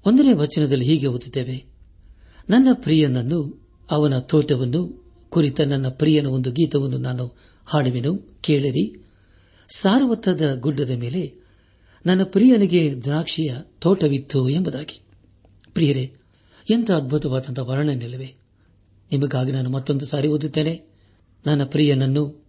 [0.05, 1.65] ಒಂದನೇ ವಚನದಲ್ಲಿ ಹೀಗೆ ಓದುತ್ತೇವೆ.
[2.49, 9.05] ನನ್ನ ಪ್ರಿಯನನ್ನು, ಅವನ ತೋಟವನ್ನು ಕುರಿತ ನನ್ನ ಪ್ರಿಯನ ಒಂದು ಗೀತವನ್ನು ನಾನು ಹಾಡುವೆನು, ಕೇಳಿರಿ.
[9.75, 11.33] ಸಾರ್ವತ್ರದ ಗುಡ್ಡದ ಮೇಲೆ
[12.05, 15.01] ನನ್ನ ಪ್ರಿಯನಿಗೆ ದ್ರಾಕ್ಷಿಯ ತೋಟವಿತ್ತು ಎಂಬುದಾಗಿ.
[15.73, 16.15] ಪ್ರಿಯರೇ,
[16.69, 18.35] ಎಂಥ ಅದ್ಭುತವಾದಂತಹ ವರ್ಣನೆಲ್ಲವೇ
[19.13, 20.85] ನಿಮಗಾಗಿ ನಾನು ಮತ್ತೊಂದು ಸಾರಿ ಓದುತ್ತೇನೆ.
[21.47, 22.45] ನನ್ನ ಪ್ರಿಯನನ್ನು,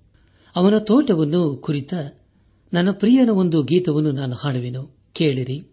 [0.57, 1.95] ಅವನ ತೋಟವನ್ನು ಕುರಿತ
[2.73, 4.97] ನನ್ನ ಪ್ರಿಯನ ಒಂದು ಗೀತವನ್ನು ನಾನು ಹಾಡುವೆನು.
[5.13, 5.71] ಕೇಳಿರಿ.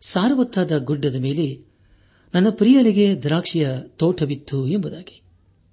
[0.00, 1.70] ಸಾರವತ್ತಾದ ಗುಡ್ಡದ ಮೇಲೆ
[2.34, 5.22] ನನ್ನ ಪ್ರಿಯನಿಗೆ ದ್ರಾಕ್ಷಿಯ ತೋಟವಿತ್ತು ಎಂಬುದಾಗಿ.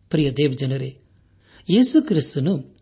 [0.10, 0.98] ಪ್ರಿಯ ದೇವಜನರೇ,
[1.70, 2.76] ಯೇಸು ಕ್ರಿಸ್ತನು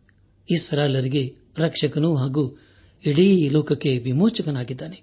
[0.52, 2.60] ಇಸ್ರಾಲರಿಗೆ ರಕ್ಷಕನೂ ಹಾಗೂ
[3.06, 5.02] ಇಡೀ ಲೋಕಕ್ಕೆ ವಿಮೋಚಕನಾಗಿದ್ದಾನೆ.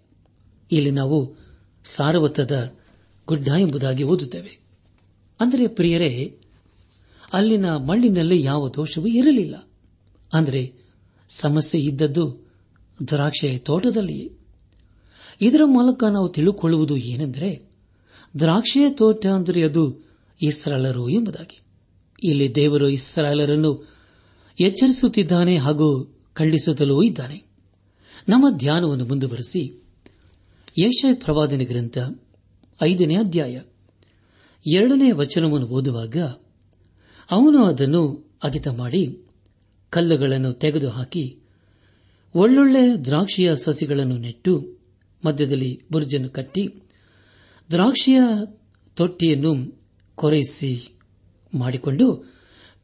[0.73, 1.35] ಇಲ್ಲಿ ನಾವು
[1.85, 2.75] ಸಾರವತ್ತದ
[3.27, 4.63] ಗುಡ್ಡ ಎಂಬುದಾಗಿ ಓದುತ್ತೇವೆ.
[5.41, 6.39] ಅಂದರೆ ಪ್ರಿಯರೇ
[7.33, 9.69] ಅಲ್ಲಿನ ಮಣ್ಣಿನಲ್ಲಿ ಯಾವ ದೋಷವೂ ಇರಲಿಲ್ಲ.
[10.33, 10.75] ಅಂದರೆ
[11.29, 12.47] ಸಮಸ್ಯೆ ಇದ್ದದ್ದು
[13.09, 14.31] ದ್ರಾಕ್ಷೆ ತೋಟದಲ್ಲಿಯೇ.
[15.41, 17.71] ಇದರ ಮೂಲಕ ನಾವು ತಿಳುಕೊಳ್ಳುವುದು ಏನೆಂದರೆ
[18.39, 20.09] ದ್ರಾಕ್ಷೆಯ ತೋಟ ಅಂದರೆ ಅದು
[20.43, 21.61] ಇಸ್ರಾಲರು ಎಂಬುದಾಗಿ.
[22.23, 23.89] ಇಲ್ಲಿ ದೇವರು ಇಸ್ರಾಲರನ್ನು
[24.61, 27.45] ಎಚ್ಚರಿಸುತ್ತಿದ್ದಾನೆ ಹಾಗೂ ಖಂಡಿಸುತ್ತಲೂ ಇದ್ದಾನೆ.
[28.29, 29.83] ನಮ್ಮ ಧ್ಯಾನವನ್ನು ಮುಂದುವರೆಸಿ
[30.79, 31.99] ಏಷಯ ಪ್ರವಾದನೆ ಗ್ರಂಥ
[32.83, 33.61] ಐದನೇ ಅಧ್ಯಾಯ
[34.67, 36.17] ಎರಡನೇ ವಚನವನ್ನು ಓದುವಾಗ
[37.33, 39.27] ಅವನು ಅದನ್ನು ಅಗಿತ ಮಾಡಿ
[39.91, 41.39] ಕಲ್ಲುಗಳನ್ನು ತೆಗೆದುಹಾಕಿ
[42.35, 44.79] ಒಳ್ಳೊಳ್ಳೆ ದ್ರಾಕ್ಷಿಯ ಸಸಿಗಳನ್ನು ನೆಟ್ಟು
[45.27, 46.69] ಮಧ್ಯದಲ್ಲಿ ಬುರ್ಜನ್ನು ಕಟ್ಟಿ
[47.71, 48.21] ದ್ರಾಕ್ಷಿಯ
[48.97, 49.83] ತೊಟ್ಟಿಯನ್ನು
[50.15, 50.99] ಕೊರೈಸಿ
[51.55, 52.33] ಮಾಡಿಕೊಂಡು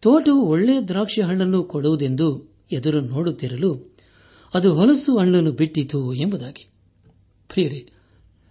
[0.01, 3.97] ತೋಟವು ಒಳ್ಳೆ ದ್ರಾಕ್ಷಿ ಹಣ್ಣನ್ನು ಕೊಡುವುದೆಂದು ಎದುರು ನೋಡುತ್ತಿರಲು
[4.55, 6.71] ಅದು ಹೊಲಸು ಹಣ್ಣನ್ನು ಬಿಟ್ಟಿತು ಎಂಬುದಾಗಿ.
[7.49, 7.93] ಪ್ರಿಯರೇ,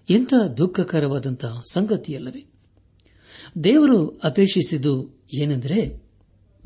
[0.09, 2.45] ಎಂಥ ದುಃಖಕರವಾದಂತಹ ಸಂಗತಿಯಲ್ಲವೇ.
[3.63, 6.03] ದೇವರು ಅಪೇಕ್ಷಿಸಿದ್ದು ಏನೆಂದರೆ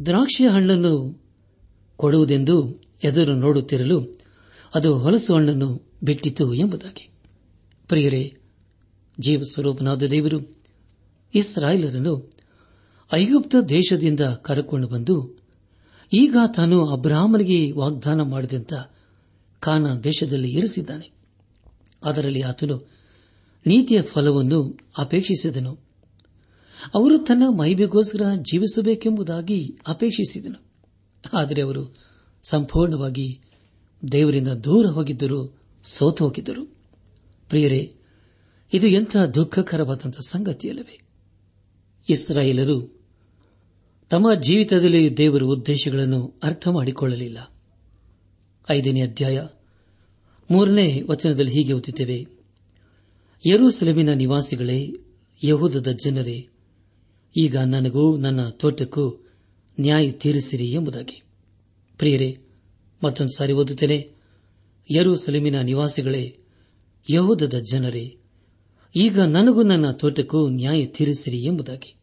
[0.06, 1.22] ದ್ರಾಕ್ಷಿಯ ಹಣ್ಣನ್ನು
[1.98, 4.20] ಕೊಡುವುದೆಂದು ಎದುರು ನೋಡುತ್ತಿರಲು
[4.76, 7.10] ಅದು ಹೊಲಸು ಹಣ್ಣನ್ನು ಬಿಟ್ಟಿತು ಎಂಬುದಾಗಿ.
[7.88, 8.38] ಪ್ರಿಯರೇ,
[9.20, 10.56] ಜೀವಸ್ವರೂಪನಾದ ದೇವರು
[11.36, 12.34] ಇಸ್ರಾಯೇಲರನ್ನು
[13.14, 15.42] ಐಗುಪ್ತ ದೇಶದಿಂದ ಕರೆಕೊಂಡು ಬಂದು
[16.14, 18.74] ಈಗ ತಾನು ಅಬ್ರಾಹ್ಮನಿಗೆ ವಾಗ್ದಾನ ಮಾಡಿದಂತ
[19.60, 21.12] ಕಾನ ದೇಶದಲ್ಲಿ ಇರಿಸಿದ್ದಾನೆ.
[22.06, 22.90] ಅದರಲ್ಲಿ ಆತನು
[23.66, 25.81] ನೀತಿಯ ಫಲವನ್ನು ಅಪೇಕ್ಷಿಸಿದನು.
[26.96, 30.64] ಅವರು ತನ್ನ ಮೈಬೆಗೋಸ್ಕರ ಜೀವಿಸಬೇಕೆಂಬುದಾಗಿ ಅಪೇಕ್ಷಿಸಿದನು.
[31.34, 31.96] ಆದರೆ ಅವರು
[32.44, 33.42] ಸಂಪೂರ್ಣವಾಗಿ
[34.12, 36.76] ದೇವರಿಂದ ದೂರ ಹೋಗಿದ್ದರು, ಸೋತು ಹೋಗಿದ್ದರು.
[37.50, 37.94] ಪ್ರಿಯರೇ,
[38.74, 41.02] ಇದು ಎಂಥ ದುಃಖಕರವಾದಂಥ ಸಂಗತಿಯಲ್ಲವೇ?
[42.10, 43.02] ಇಸ್ರಾಯೇಲರು
[44.10, 47.54] ತಮ್ಮ ಜೀವಿತದಲ್ಲಿ ದೇವರ ಉದ್ದೇಶಗಳನ್ನು ಅರ್ಥ ಮಾಡಿಕೊಳ್ಳಲಿಲ್ಲ.
[48.70, 49.48] ಐದನೇ ಅಧ್ಯಾಯ
[50.52, 52.28] ಮೂರನೇ ವಚನದಲ್ಲಿ ಹೀಗೆ ಓದುತ್ತೇವೆ.
[53.48, 54.92] ಯರೂಸೆಲೆಮಿನ ನಿವಾಸಿಗಳೇ,
[55.44, 56.48] ಯಹೂದದ ಜನರೇ
[57.36, 59.26] ಈಗ ನನಗೂ ನನ್ನ ತೋಟಕ್ಕೂ
[59.80, 61.24] ನ್ಯಾಯ ತೀರಿಸಿರಿ ಎಂಬುದಾಗಿ.
[61.98, 62.38] ಪ್ರಿಯರೇ,
[63.04, 64.12] ಮತ್ತೊಂದು ಸಾರಿ ಓದುತ್ತೇನೆ.
[64.92, 66.38] ಯರೂಸೆಲೆಮಿನ ನಿವಾಸಿಗಳೇ,
[67.10, 68.18] ಯಹೂದದ ಜನರೇ,
[68.96, 71.96] ಈಗ ನನಗೂ ನನ್ನ ತೋಟಕ್ಕೂ ನ್ಯಾಯ ತೀರಿಸಿರಿ ಎಂಬುದಾಗಿ.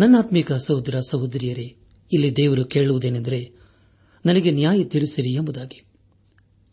[0.00, 1.76] ನನ್ನ ಆತ್ಮಿಕ ಸಹೋದರ ಸಹೋದರಿಯರೇ,
[2.12, 3.52] ಇಲ್ಲಿ ದೇವರು ಕೇಳುವುದೇನೆಂದರೆ,
[4.26, 5.82] ನನಗೆ ನ್ಯಾಯ ತೀರಿಸಿರಿ ಎಂಬುದಾಗಿ.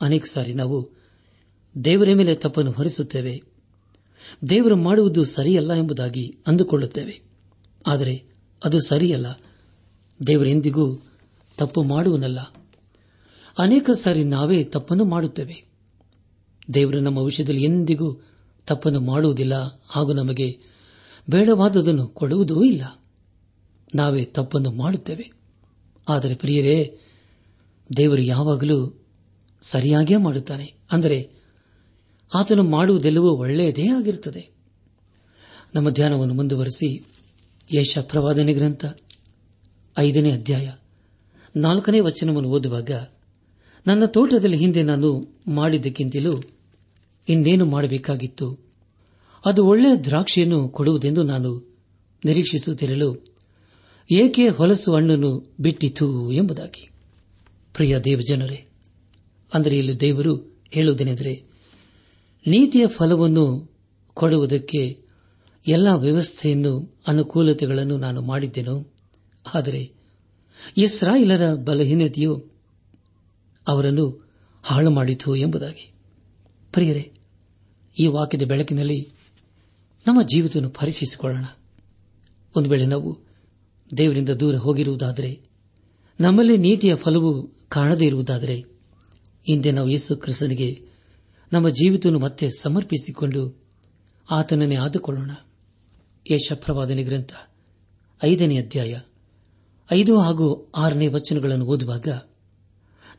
[0.01, 0.89] ಅನೇಕ ಸಾರಿ ನಾವು
[1.83, 3.43] ದೇವರ ಮೇಲೆ ತಪ್ಪನ್ನು ಹೊರಿಸುತ್ತೇವೆ.
[4.49, 7.26] ದೇವರು ಮಾಡುವುದು ಸರಿಯಲ್ಲ ಎಂಬುದಾಗಿ ಅಂದುಕೊಳ್ಳುತ್ತೇವೆ.
[7.87, 8.25] ಆದರೆ
[8.63, 9.39] ಅದು ಸರಿಯಲ್ಲ.
[10.27, 10.97] ದೇವರೆಂದಿಗೂ
[11.57, 12.39] ತಪ್ಪು ಮಾಡುವನಲ್ಲ.
[13.57, 15.65] ಅನೇಕ ಸಾರಿ ನಾವೇ ತಪ್ಪನ್ನು ಮಾಡುತ್ತೇವೆ.
[16.73, 18.21] ದೇವರು ನಮ್ಮ ವಿಷಯದಲ್ಲಿ ಎಂದಿಗೂ
[18.67, 20.59] ತಪ್ಪನ್ನು ಮಾಡುವುದಿಲ್ಲ ಹಾಗೂ ನಮಗೆ
[21.29, 23.03] ಬೇಡವಾದದನ್ನು ಕೊಡುವುದೂ ಇಲ್ಲ.
[23.95, 25.31] ನಾವೇ ತಪ್ಪನ್ನು ಮಾಡುತ್ತೇವೆ.
[26.09, 26.97] ಆದರೆ ಪ್ರಿಯರೇ,
[27.97, 29.05] ದೇವರು ಯಾವಾಗಲೂ
[29.61, 30.73] ಸರಿಯಾಗಿಯೇ ಮಾಡುತ್ತಾನೆ.
[30.91, 31.31] ಅಂದರೆ
[32.33, 34.49] ಆತನು ಮಾಡುವುದೆಲ್ಲವೂ ಒಳ್ಳೆಯದೇ ಆಗಿರುತ್ತದೆ.
[35.75, 37.05] ನಮ್ಮ ಧ್ಯಾನವನ್ನು ಮುಂದುವರೆಸಿ
[37.73, 38.85] ಯಶ ಪ್ರವಾದನೆ ಗ್ರಂಥ,
[39.97, 40.71] ಐದನೇ ಅಧ್ಯಾಯ.
[41.55, 42.91] ನಾಲ್ಕನೇ ವಚನವನ್ನು ಓದುವಾಗ,
[43.87, 46.41] ನನ್ನ ತೋಟದಲ್ಲಿ ಹಿಂದೆ ನಾನು ಮಾಡಿದ್ದಕ್ಕಿಂತಲೂ
[47.29, 48.59] ಇನ್ನೇನು ಮಾಡಬೇಕಾಗಿತ್ತು?
[49.45, 51.75] ಅದು ಒಳ್ಳೆಯ ದ್ರಾಕ್ಷಿಯನ್ನು ಕೊಡುವುದೆಂದು ನಾನು
[52.25, 53.25] ನಿರೀಕ್ಷಿಸುತ್ತಿರಲು
[54.11, 56.89] ಏಕೆ ಹೊಲಸು ಹಣ್ಣನ್ನು ಬಿಟ್ಟಿತು ಎಂಬುದಾಗಿ.
[57.73, 58.65] ಪ್ರಿಯ ದೇವಜನರೇ,
[59.53, 61.43] ಅಂದರೆ ಇಲ್ಲಿ ದೇವರು ಹೇಳುವುದೇನೆಂದರೆ,
[62.47, 63.71] ನೀತಿಯ ಫಲವನ್ನು
[64.13, 65.06] ಕೊಡುವುದಕ್ಕೆ
[65.67, 68.93] ಎಲ್ಲ ವ್ಯವಸ್ಥೆಯನ್ನು, ಅನುಕೂಲತೆಗಳನ್ನು ನಾನು ಮಾಡಿದ್ದೆನು.
[69.55, 69.91] ಆದರೆ
[70.77, 72.45] ಇಸ್ರಾಯಿಲರ ಬಲಹೀನತೆಯು
[73.67, 74.29] ಅವರನ್ನು
[74.63, 75.91] ಹಾಳು ಮಾಡಿತು ಎಂಬುದಾಗಿ.
[76.73, 77.11] ಪ್ರಿಯರೇ,
[77.99, 79.11] ಈ ವಾಕ್ಯದ ಬೆಳಕಿನಲ್ಲಿ
[80.07, 81.45] ನಮ್ಮ ಜೀವಿತವನ್ನು ಪರೀಕ್ಷಿಸಿಕೊಳ್ಳೋಣ.
[82.55, 83.19] ಒಂದು ವೇಳೆ ನಾವು
[83.97, 85.41] ದೇವರಿಂದ ದೂರ ಹೋಗಿರುವುದಾದರೆ,
[86.19, 88.55] ನಮ್ಮಲ್ಲಿ ನೀತಿಯ ಫಲವು ಕಾಣದೇ ಇರುವುದಾದರೆ,
[89.47, 90.81] ಹಿಂದೆ ನಾವು ಯೇಸು ಕ್ರಿಸ್ತನಿಗೆ
[91.53, 93.61] ನಮ್ಮ ಜೀವಿತವನ್ನು ಮತ್ತೆ ಸಮರ್ಪಿಸಿಕೊಂಡು
[94.31, 95.31] ಆತನನ್ನೇ ಆದುಕೊಳ್ಳೋಣ.
[96.31, 97.33] ಯಶ ಪ್ರವಾದನೆ ಗ್ರಂಥ,
[98.23, 98.99] ಐದನೇ ಅಧ್ಯಾಯ,
[99.91, 102.07] ಐದು ಹಾಗೂ ಆರನೇ ವಚನಗಳನ್ನು ಓದುವಾಗ,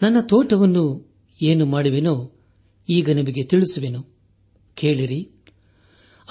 [0.02, 1.08] ನನ್ನ ತೋಟವನ್ನು
[1.42, 2.32] ಏನು ಮಾಡುವೆನೋ
[2.88, 4.06] ಈಗ ನಿಮಗೆ ತಿಳಿಸುವೆನು.
[4.74, 5.30] ಕೇಳಿರಿ,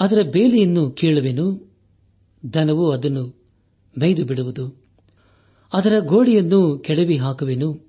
[0.00, 1.76] ಅದರ ಬೇಲಿಯನ್ನು ಕೀಳುವೆನು,
[2.54, 3.42] ದನವು ಅದನ್ನು
[3.98, 4.82] ಮೇಯ್ದು ಬಿಡುವುದು.
[5.72, 7.88] ಅದರ ಗೋಡೆಯನ್ನು ಕೆಡವಿ ಹಾಕುವೆನು,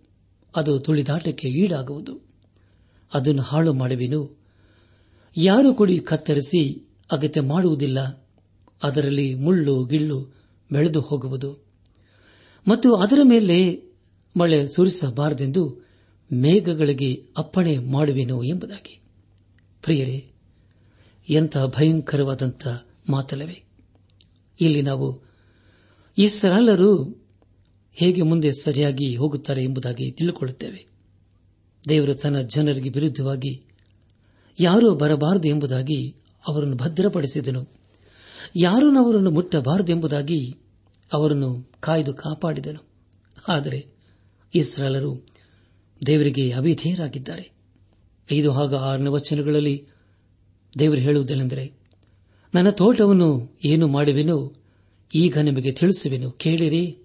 [0.56, 2.30] ಅದು ತುಳಿದಾಟಕ್ಕೆ ಈಡಾಗುವುದು.
[3.14, 4.40] ಅದನ್ನು ಹಾಳು ಮಾಡುವೆನು
[5.38, 8.29] ಯಾರು ಕೊಡಿ ಕತ್ತರಿಸಿ ಅಗತ್ಯ ಮಾಡುವುದಿಲ್ಲ.
[8.84, 10.36] ಅದರಲ್ಲಿ ಮುಳ್ಳು, ಗಿಳ್ಳು
[10.72, 11.66] ಬೆಳೆದು ಹೋಗುವುದು.
[12.68, 13.90] ಮತ್ತು ಅದರ ಮೇಲೆ
[14.40, 15.88] ಮಳೆ ಸುರಿಸಬಾರದೆಂದು
[16.34, 19.02] ಮೇಘಗಳಿಗೆ ಅಪ್ಪಣೆ ಮಾಡುವೆನು ಎಂಬುದಾಗಿ.
[19.84, 20.32] ಪ್ರಿಯರೇ,
[21.30, 22.68] ಎಂಥ ಭಯಂಕರವಾದಂಥ
[23.10, 23.64] ಮಾತಲ್ಲವೇ.
[24.62, 25.22] ಇಲ್ಲಿ ನಾವು
[26.18, 27.04] ಇಸ್ರಾಲರು
[27.94, 30.88] ಹೇಗೆ ಮುಂದೆ ಸರಿಯಾಗಿ ಹೋಗುತ್ತಾರೆ ಎಂಬುದಾಗಿ ತಿಳಿದುಕೊಳ್ಳುತ್ತೇವೆ
[31.90, 33.64] ದೇವರು ತನ್ನ ಜನರಿಗೆ ವಿರುದ್ಧವಾಗಿ
[34.60, 36.16] ಯಾರೂ ಬರಬಾರದು ಎಂಬುದಾಗಿ
[36.48, 37.79] ಅವರನ್ನು ಭದ್ರಪಡಿಸಿದನು.
[38.56, 40.58] ಯಾರೂ ಅವರನ್ನು ಮುಟ್ಟಬಾರದೆಂಬುದಾಗಿ
[41.14, 42.88] ಅವರನ್ನು ಕಾಯ್ದು ಕಾಪಾಡಿದನು.
[43.48, 43.88] ಆದರೆ
[44.56, 45.28] ಇಸ್ರಾಲರು
[46.06, 47.52] ದೇವರಿಗೆ ಅವಿಧೇಯರಾಗಿದ್ದಾರೆ.
[48.34, 49.88] ಐದು ಹಾಗೂ ಆರನೇ ವಚನಗಳಲ್ಲಿ
[50.80, 51.74] ದೇವರು ಹೇಳುವುದೇನೆಂದರೆ,
[52.54, 54.54] ನನ್ನ ತೋಟವನ್ನು ಏನು ಮಾಡುವೆನೋ
[55.16, 56.32] ಈಗ ನಿಮಗೆ ತಿಳಿಸುವೆನು.
[56.32, 56.98] ಕೇಳಿರಿ,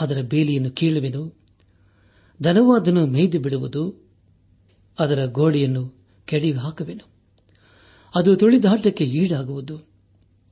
[0.00, 1.38] ಅದರ ಬೇಲಿಯನ್ನು ಕೀಳುವೆನು.
[2.44, 4.08] ದನವು ಅದನ್ನು ಮೇಯ್ದು ಬಿಡುವುದು,
[4.98, 7.16] ಅದರ ಗೋಡೆಯನ್ನು ಕೆಡವಿ ಹಾಕುವೆನು
[8.14, 9.95] ಅದು ತುಳಿದಾಟಕ್ಕೆ ಈಡಾಗುವುದು.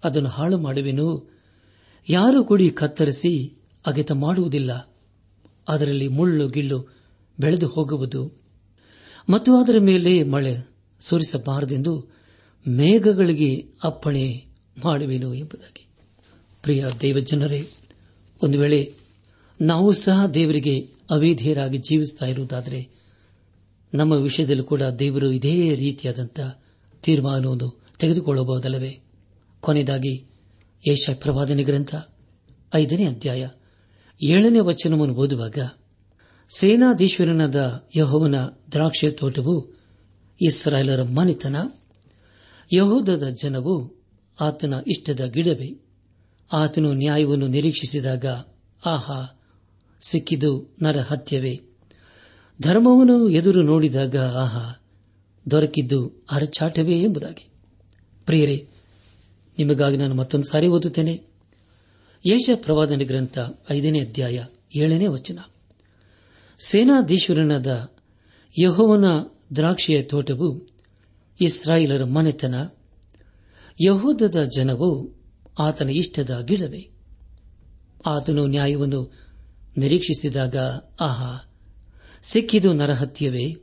[0.05, 1.35] ಅದನ್ನು ಹಾಳು ಮಾಡುವೆನು?
[2.09, 4.95] ಯಾರು ಕುಡಿ ಕತ್ತರಿಸಿ ಅಗೆತ ಮಾಡುವುದಿಲ್ಲ.
[5.69, 6.89] ಅದರಲ್ಲಿ ಮುಳ್ಳು ಗಿಳ್ಳು
[7.41, 8.33] ಬೆಳೆದು ಹೋಗುವುದು.
[9.31, 10.57] ಮತ್ತು ಅದರ ಮೇಲೆ ಮಳೆ
[11.01, 12.07] ಸುರಿಸಬಾರದೆಂದು
[12.69, 14.47] ಮೇಘಗಳಿಗೆ ಅಪ್ಪಣೆ
[14.85, 15.87] ಮಾಡುವೆನು ಎಂಬುದಾಗಿ.
[16.63, 17.69] ಪ್ರಿಯ ದೇವಜನರೇ,
[18.43, 18.95] ಒಂದು ವೇಳೆ
[19.61, 22.89] ನಾವು ಸಹ ದೇವರಿಗೆ ಅವೇಧಿಯರಾಗಿ ಜೀವಿಸ್ತಾ ಇರುವುದಾದರೆ
[23.95, 26.41] ನಮ್ಮ ವಿಷಯದಲ್ಲೂ ಕೂಡ ದೇವರು ಇದೇ ರೀತಿಯಾದಂಥ
[27.03, 29.04] ತೀರ್ಮಾನವನ್ನು ತೆಗೆದುಕೊಳ್ಳಬಹುದಲ್ಲವೇ?
[29.65, 30.31] ಕೊನೆಯದಾಗಿ
[30.91, 31.95] ಏಷ ಪ್ರವಾದನೆ ಗ್ರಂಥ,
[32.75, 33.49] ಐದನೇ ಅಧ್ಯಾಯ,
[34.23, 35.59] ಏಳನೇ ವಚನವನ್ನು ಓದುವಾಗ,
[36.57, 38.35] ಸೇನಾಧೀಶ್ವರನಾದ ಯಹೋವನ
[38.73, 39.73] ದ್ರಾಕ್ಷೆ ತೋಟವು
[40.41, 41.57] ಇಸ್ರಾಯೇಲರ ಮನೆತನ,
[42.75, 44.05] ಯಹೋದದ ಜನವು
[44.41, 45.81] ಆತನ ಇಷ್ಟದ ಗಿಡವೇ,
[46.53, 48.27] ಆತನು ನ್ಯಾಯವನ್ನು ನಿರೀಕ್ಷಿಸಿದಾಗ,
[48.87, 49.41] ಆಹಾ
[50.01, 51.61] ಸಿಕ್ಕಿದು ನರ ಹತ್ಯವೇ
[52.63, 54.85] ಧರ್ಮವನ್ನು ಎದುರು ನೋಡಿದಾಗ, ಆಹಾ,
[55.51, 57.49] ದೊರಕಿದ್ದು ಅರಚಾಟವೇ ಎಂಬುದಾಗಿ.
[58.27, 58.69] ಪ್ರಿಯರೇ
[59.59, 61.23] ನಿಮಗಾಗಿ ನಾನು ಮತ್ತೊಂದು ಸಾರಿ ಓದುತ್ತೇನೆ.
[62.27, 63.39] ಯೇಷ ಪ್ರವಾದನೆ ಗ್ರಂಥ
[63.71, 64.45] ಐದನೇ ಅಧ್ಯಾಯ
[64.77, 65.39] ಏಳನೇ ವಚನ.
[66.65, 67.91] ಸೇನಾಧೀಶ್ವರನಾದ
[68.63, 69.05] ಯಹೋವನ
[69.57, 70.69] ದ್ರಾಕ್ಷಿಯ ತೋಟವು
[71.41, 72.55] ಇಸ್ರಾಯಿಲರ ಮನೆತನ,
[73.85, 75.21] ಯಹೋದದ ಜನವು
[75.59, 76.89] ಆತನ ಇಷ್ಟದ ಗಿಡವೇ
[78.07, 79.13] ಆತನು ನ್ಯಾಯವನ್ನು
[79.79, 80.57] ನಿರೀಕ್ಷಿಸಿದಾಗ,
[81.01, 81.51] ಆಹಾ,
[82.23, 83.57] ಸಿಕ್ಕಿದು ನರಹತ್ಯವೇ?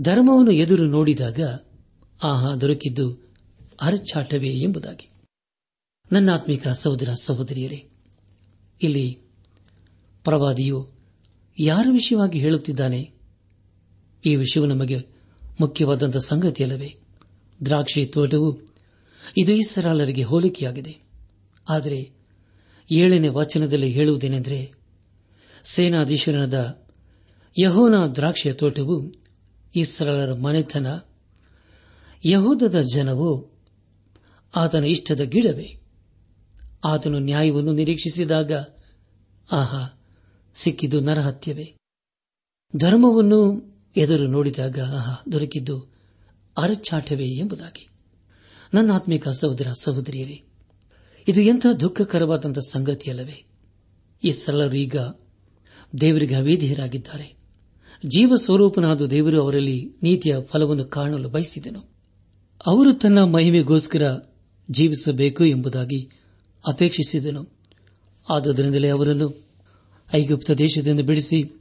[0.00, 1.40] ಧರ್ಮವನ್ನು ಎದುರು ನೋಡಿದಾಗ,
[2.22, 3.25] ಆಹಾ, ದೊರಕಿದ್ದು
[3.80, 5.10] ಅರಚಾಟವೇ ಎಂಬುದಾಗಿ.
[6.12, 7.88] ನನ್ನಾತ್ಮಿಕ ಸಹೋದರ ಸಹೋದರಿಯರೇ,
[8.82, 9.18] ಇಲ್ಲಿ
[10.24, 10.90] ಪ್ರವಾದಿಯು
[11.58, 13.14] ಯಾರ ವಿಷಯವಾಗಿ ಹೇಳುತ್ತಿದ್ದಾನೆ?
[14.24, 14.98] ಈ ವಿಷಯವು ನಮಗೆ
[15.60, 16.98] ಮುಖ್ಯವಾದಂಥ ಸಂಗತಿಯಲ್ಲವೇ?
[17.64, 18.60] ದ್ರಾಕ್ಷಿ ತೋಟವು
[19.36, 20.98] ಇದು ಇಸರಾಲರಿಗೆ ಹೋಲಿಕೆಯಾಗಿದೆ.
[21.68, 22.10] ಆದರೆ
[22.90, 24.72] ಏಳನೇ ವಚನದಲ್ಲಿ ಹೇಳುವುದೇನೆಂದರೆ,
[25.64, 26.86] ಸೇನಾಧೀಶ್ವರನದ
[27.62, 29.12] ಯಹೋನ ದ್ರಾಕ್ಷಿಯ ತೋಟವು
[29.74, 30.98] ಇಸ್ರಾಲರ ಮನೆತನ,
[32.26, 33.55] ಯಹೂದದ ಜನವು
[34.56, 35.80] ಆತನ ಇಷ್ಟದ ಗಿಡವೇ.
[36.84, 38.52] ಆತನು ನ್ಯಾಯವನ್ನು ನಿರೀಕ್ಷಿಸಿದಾಗ,
[39.52, 40.00] ಆಹಾ,
[40.54, 41.74] ಸಿಕ್ಕಿದ್ದು ನರಹತ್ಯವೇ.
[42.76, 43.62] ಧರ್ಮವನ್ನು
[43.96, 45.96] ಎದುರು ನೋಡಿದಾಗ, ಆಹಾ, ದೊರಕಿದ್ದು
[46.58, 47.88] ಅರಚಾಟವೇ ಎಂಬುದಾಗಿ.
[48.74, 50.42] ನನ್ನ ಆತ್ಮಿಕ ಸಹೋದರ, ಸಹೋದರಿಯರೇ,
[51.28, 53.46] ಇದು ಎಂಥ ದುಃಖಕರವಾದಂಥ ಸಂಗತಿಯಲ್ಲವೇ.
[54.24, 54.96] ಈ ಸರಳರು ಈಗ
[56.00, 57.36] ದೇವರಿಗೆ ಅವೇಧಿಯರಾಗಿದ್ದಾರೆ
[58.06, 61.96] ಜೀವ ಸ್ವರೂಪನಾದ ದೇವರು ಅವರಲ್ಲಿ ನೀತಿಯ ಫಲವನ್ನು ಕಾಣಲು ಬಯಸಿದನು.
[62.66, 64.02] ಅವರು ತನ್ನ ಮಹಿಮೆಗೋಸ್ಕರ
[64.70, 66.10] ಜೀವಿಸಬೇಕು ಎಂಬುದಾಗಿ
[66.66, 67.48] ಅಪೇಕ್ಷಿಸಿದನು.
[68.30, 69.44] ಆದುದರಿಂದಲೇ ಅವರನ್ನು
[70.14, 71.60] ಐಗುಪ್ತ ದೇಶದಿಂದ ಬಿಡಿಸಿ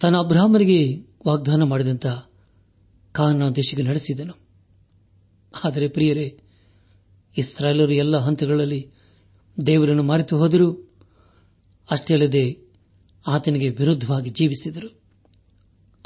[0.00, 2.06] ತನ್ನ ಅಬ್ರಾಹ್ಮರಿಗೆ ವಾಗ್ದಾನ ಮಾಡಿದಂತ
[3.12, 4.32] ಕಾನ ದೇಶಕ್ಕೆ ನಡೆಸಿದನು.
[5.64, 6.40] ಆದರೆ ಪ್ರಿಯರೇ,
[7.38, 8.90] ಇಸ್ರಾಯೇಲರು ಎಲ್ಲ ಹಂತಗಳಲ್ಲಿ
[9.66, 10.92] ದೇವರನ್ನು ಮರೆತು ಹೋದರು
[11.90, 12.58] ಅಷ್ಟೇ ಅಲ್ಲದೆ
[13.26, 15.00] ಆತನಿಗೆ ವಿರುದ್ಧವಾಗಿ ಜೀವಿಸಿದರು.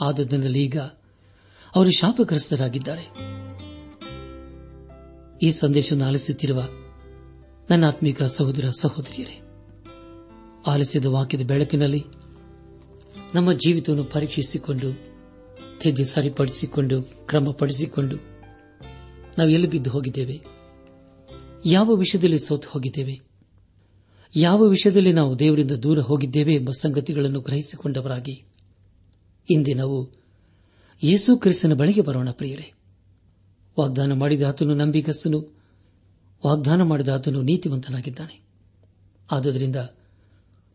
[0.00, 0.78] ಆದುದರಿಂದಲೇ ಈಗ
[1.74, 3.36] ಅವರು ಶಾಪಗ್ರಸ್ತರಾಗಿದ್ದಾರೆ.
[5.42, 6.68] ಈ ಸಂದೇಶವನ್ನು ಆಲಿಸುತ್ತಿರುವ
[7.70, 9.40] ನನ್ನ ಆತ್ಮಿಕ ಸಹೋದರ ಸಹೋದರಿಯರೇ,
[10.66, 12.04] ಆಲಿಸಿದ ವಾಕ್ಯದ ಬೆಳಕಿನಲ್ಲಿ
[13.34, 15.16] ನಮ್ಮ ಜೀವಿತವನ್ನು ಪರೀಕ್ಷಿಸಿಕೊಂಡು
[15.80, 18.16] ತಿದ್ದು ಸರಿಪಡಿಸಿಕೊಂಡು, ಕ್ರಮಪಡಿಸಿಕೊಂಡು
[19.38, 20.40] ನಾವು ಎಲ್ಲಿ ಬಿದ್ದು ಹೋಗಿದ್ದೇವೆ?
[21.66, 23.20] ಯಾವ ವಿಷಯದಲ್ಲಿ ಸೋತು ಹೋಗಿದ್ದೇವೆ?
[24.36, 28.44] ಯಾವ ವಿಷಯದಲ್ಲಿ ನಾವು ದೇವರಿಂದ ದೂರ ಹೋಗಿದ್ದೇವೆ ಎಂಬ ಸಂಗತಿಗಳನ್ನು ಗ್ರಹಿಸಿಕೊಂಡವರಾಗಿ
[29.50, 30.10] ಇಂದೇ ನಾವು
[31.02, 32.72] ಯೇಸು ಕ್ರಿಸ್ತನ ಬಳಿಗೆ ಬರೋಣ ಪ್ರಿಯರೇ.
[33.78, 35.56] ವಾಗ್ದಾನ ಮಾಡಿದ ಆತನು ನಂಬಿಕಸ್ತನು
[36.46, 38.46] ವಾಗ್ದಾನ ಮಾಡಿದ ಆತನು ನೀತಿವಂತನಾಗಿದ್ದಾನೆ.
[39.32, 39.76] ಆದುದರಿಂದ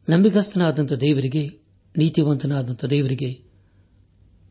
[0.09, 1.49] ನಂಬಿಕಸ್ತನಾದಂಥ ದೇವರಿಗೆ,
[1.97, 3.43] ನೀತಿವಂತನಾದಂಥ ದೇವರಿಗೆ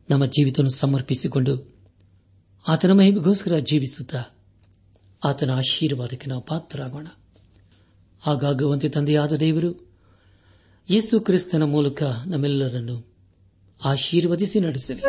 [0.09, 1.75] ನಮ್ಮ ಜೀವಿತ ಸಮರ್ಪಿಸಿಕೊಂಡು
[2.67, 4.23] ಆತನ ಮಹಿಮೆಗೋಸ್ಕರ ಜೀವಿಸುತ್ತಾ
[5.23, 7.07] ಆತನ ಆಶೀರ್ವಾದಕ್ಕೆ ನಾವು ಪಾತ್ರರಾಗೋಣ.
[8.19, 9.91] ಹಾಗಾಗುವಂತೆ ತಂದೆಯಾದ ದೇವರು,
[10.89, 13.13] ಯೇಸು ಕ್ರಿಸ್ತನ ಮೂಲಕ ನಮ್ಮೆಲ್ಲರನ್ನು
[13.85, 15.01] ಆಶೀರ್ವದಿಸಿ ನಡೆಸಲಿ.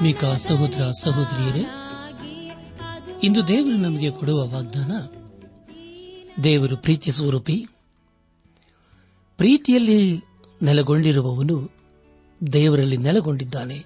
[0.00, 1.64] ಆತ್ಮಿಕ ಸಹೋದರ ಸಹೋದರಿಯರೇ,
[3.22, 4.92] ಇಂದು ದೇವರು ನಮಗೆ ಕೊಡುವ ವಾಗ್ದಾನ,
[6.44, 7.66] ದೇವರು ಪ್ರೀತಿ ಸ್ವರೂಪಿ,
[9.36, 10.22] ಪ್ರೀತಿಯಲ್ಲಿ
[10.62, 11.70] ನೆಲೆಗೊಂಡಿರುವವನು
[12.52, 13.84] ದೇವರಲ್ಲಿ ನೆಲೆಗೊಂಡಿದ್ದಾನೆ,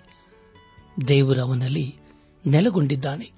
[1.08, 1.96] ದೇವರು ಅವನಲ್ಲಿ
[2.46, 3.32] ನೆಲೆಗೊಂಡಿದ್ದಾನೆ.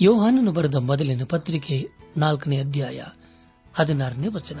[0.00, 3.02] ಯೋಹಾನನು ಬರೆದ ಮೊದಲಿನ ಪತ್ರಿಕೆ ನಾಲ್ಕನೇ ಅಧ್ಯಾಯ
[3.74, 4.60] ಹದಿನಾರನೇ ವಚನ.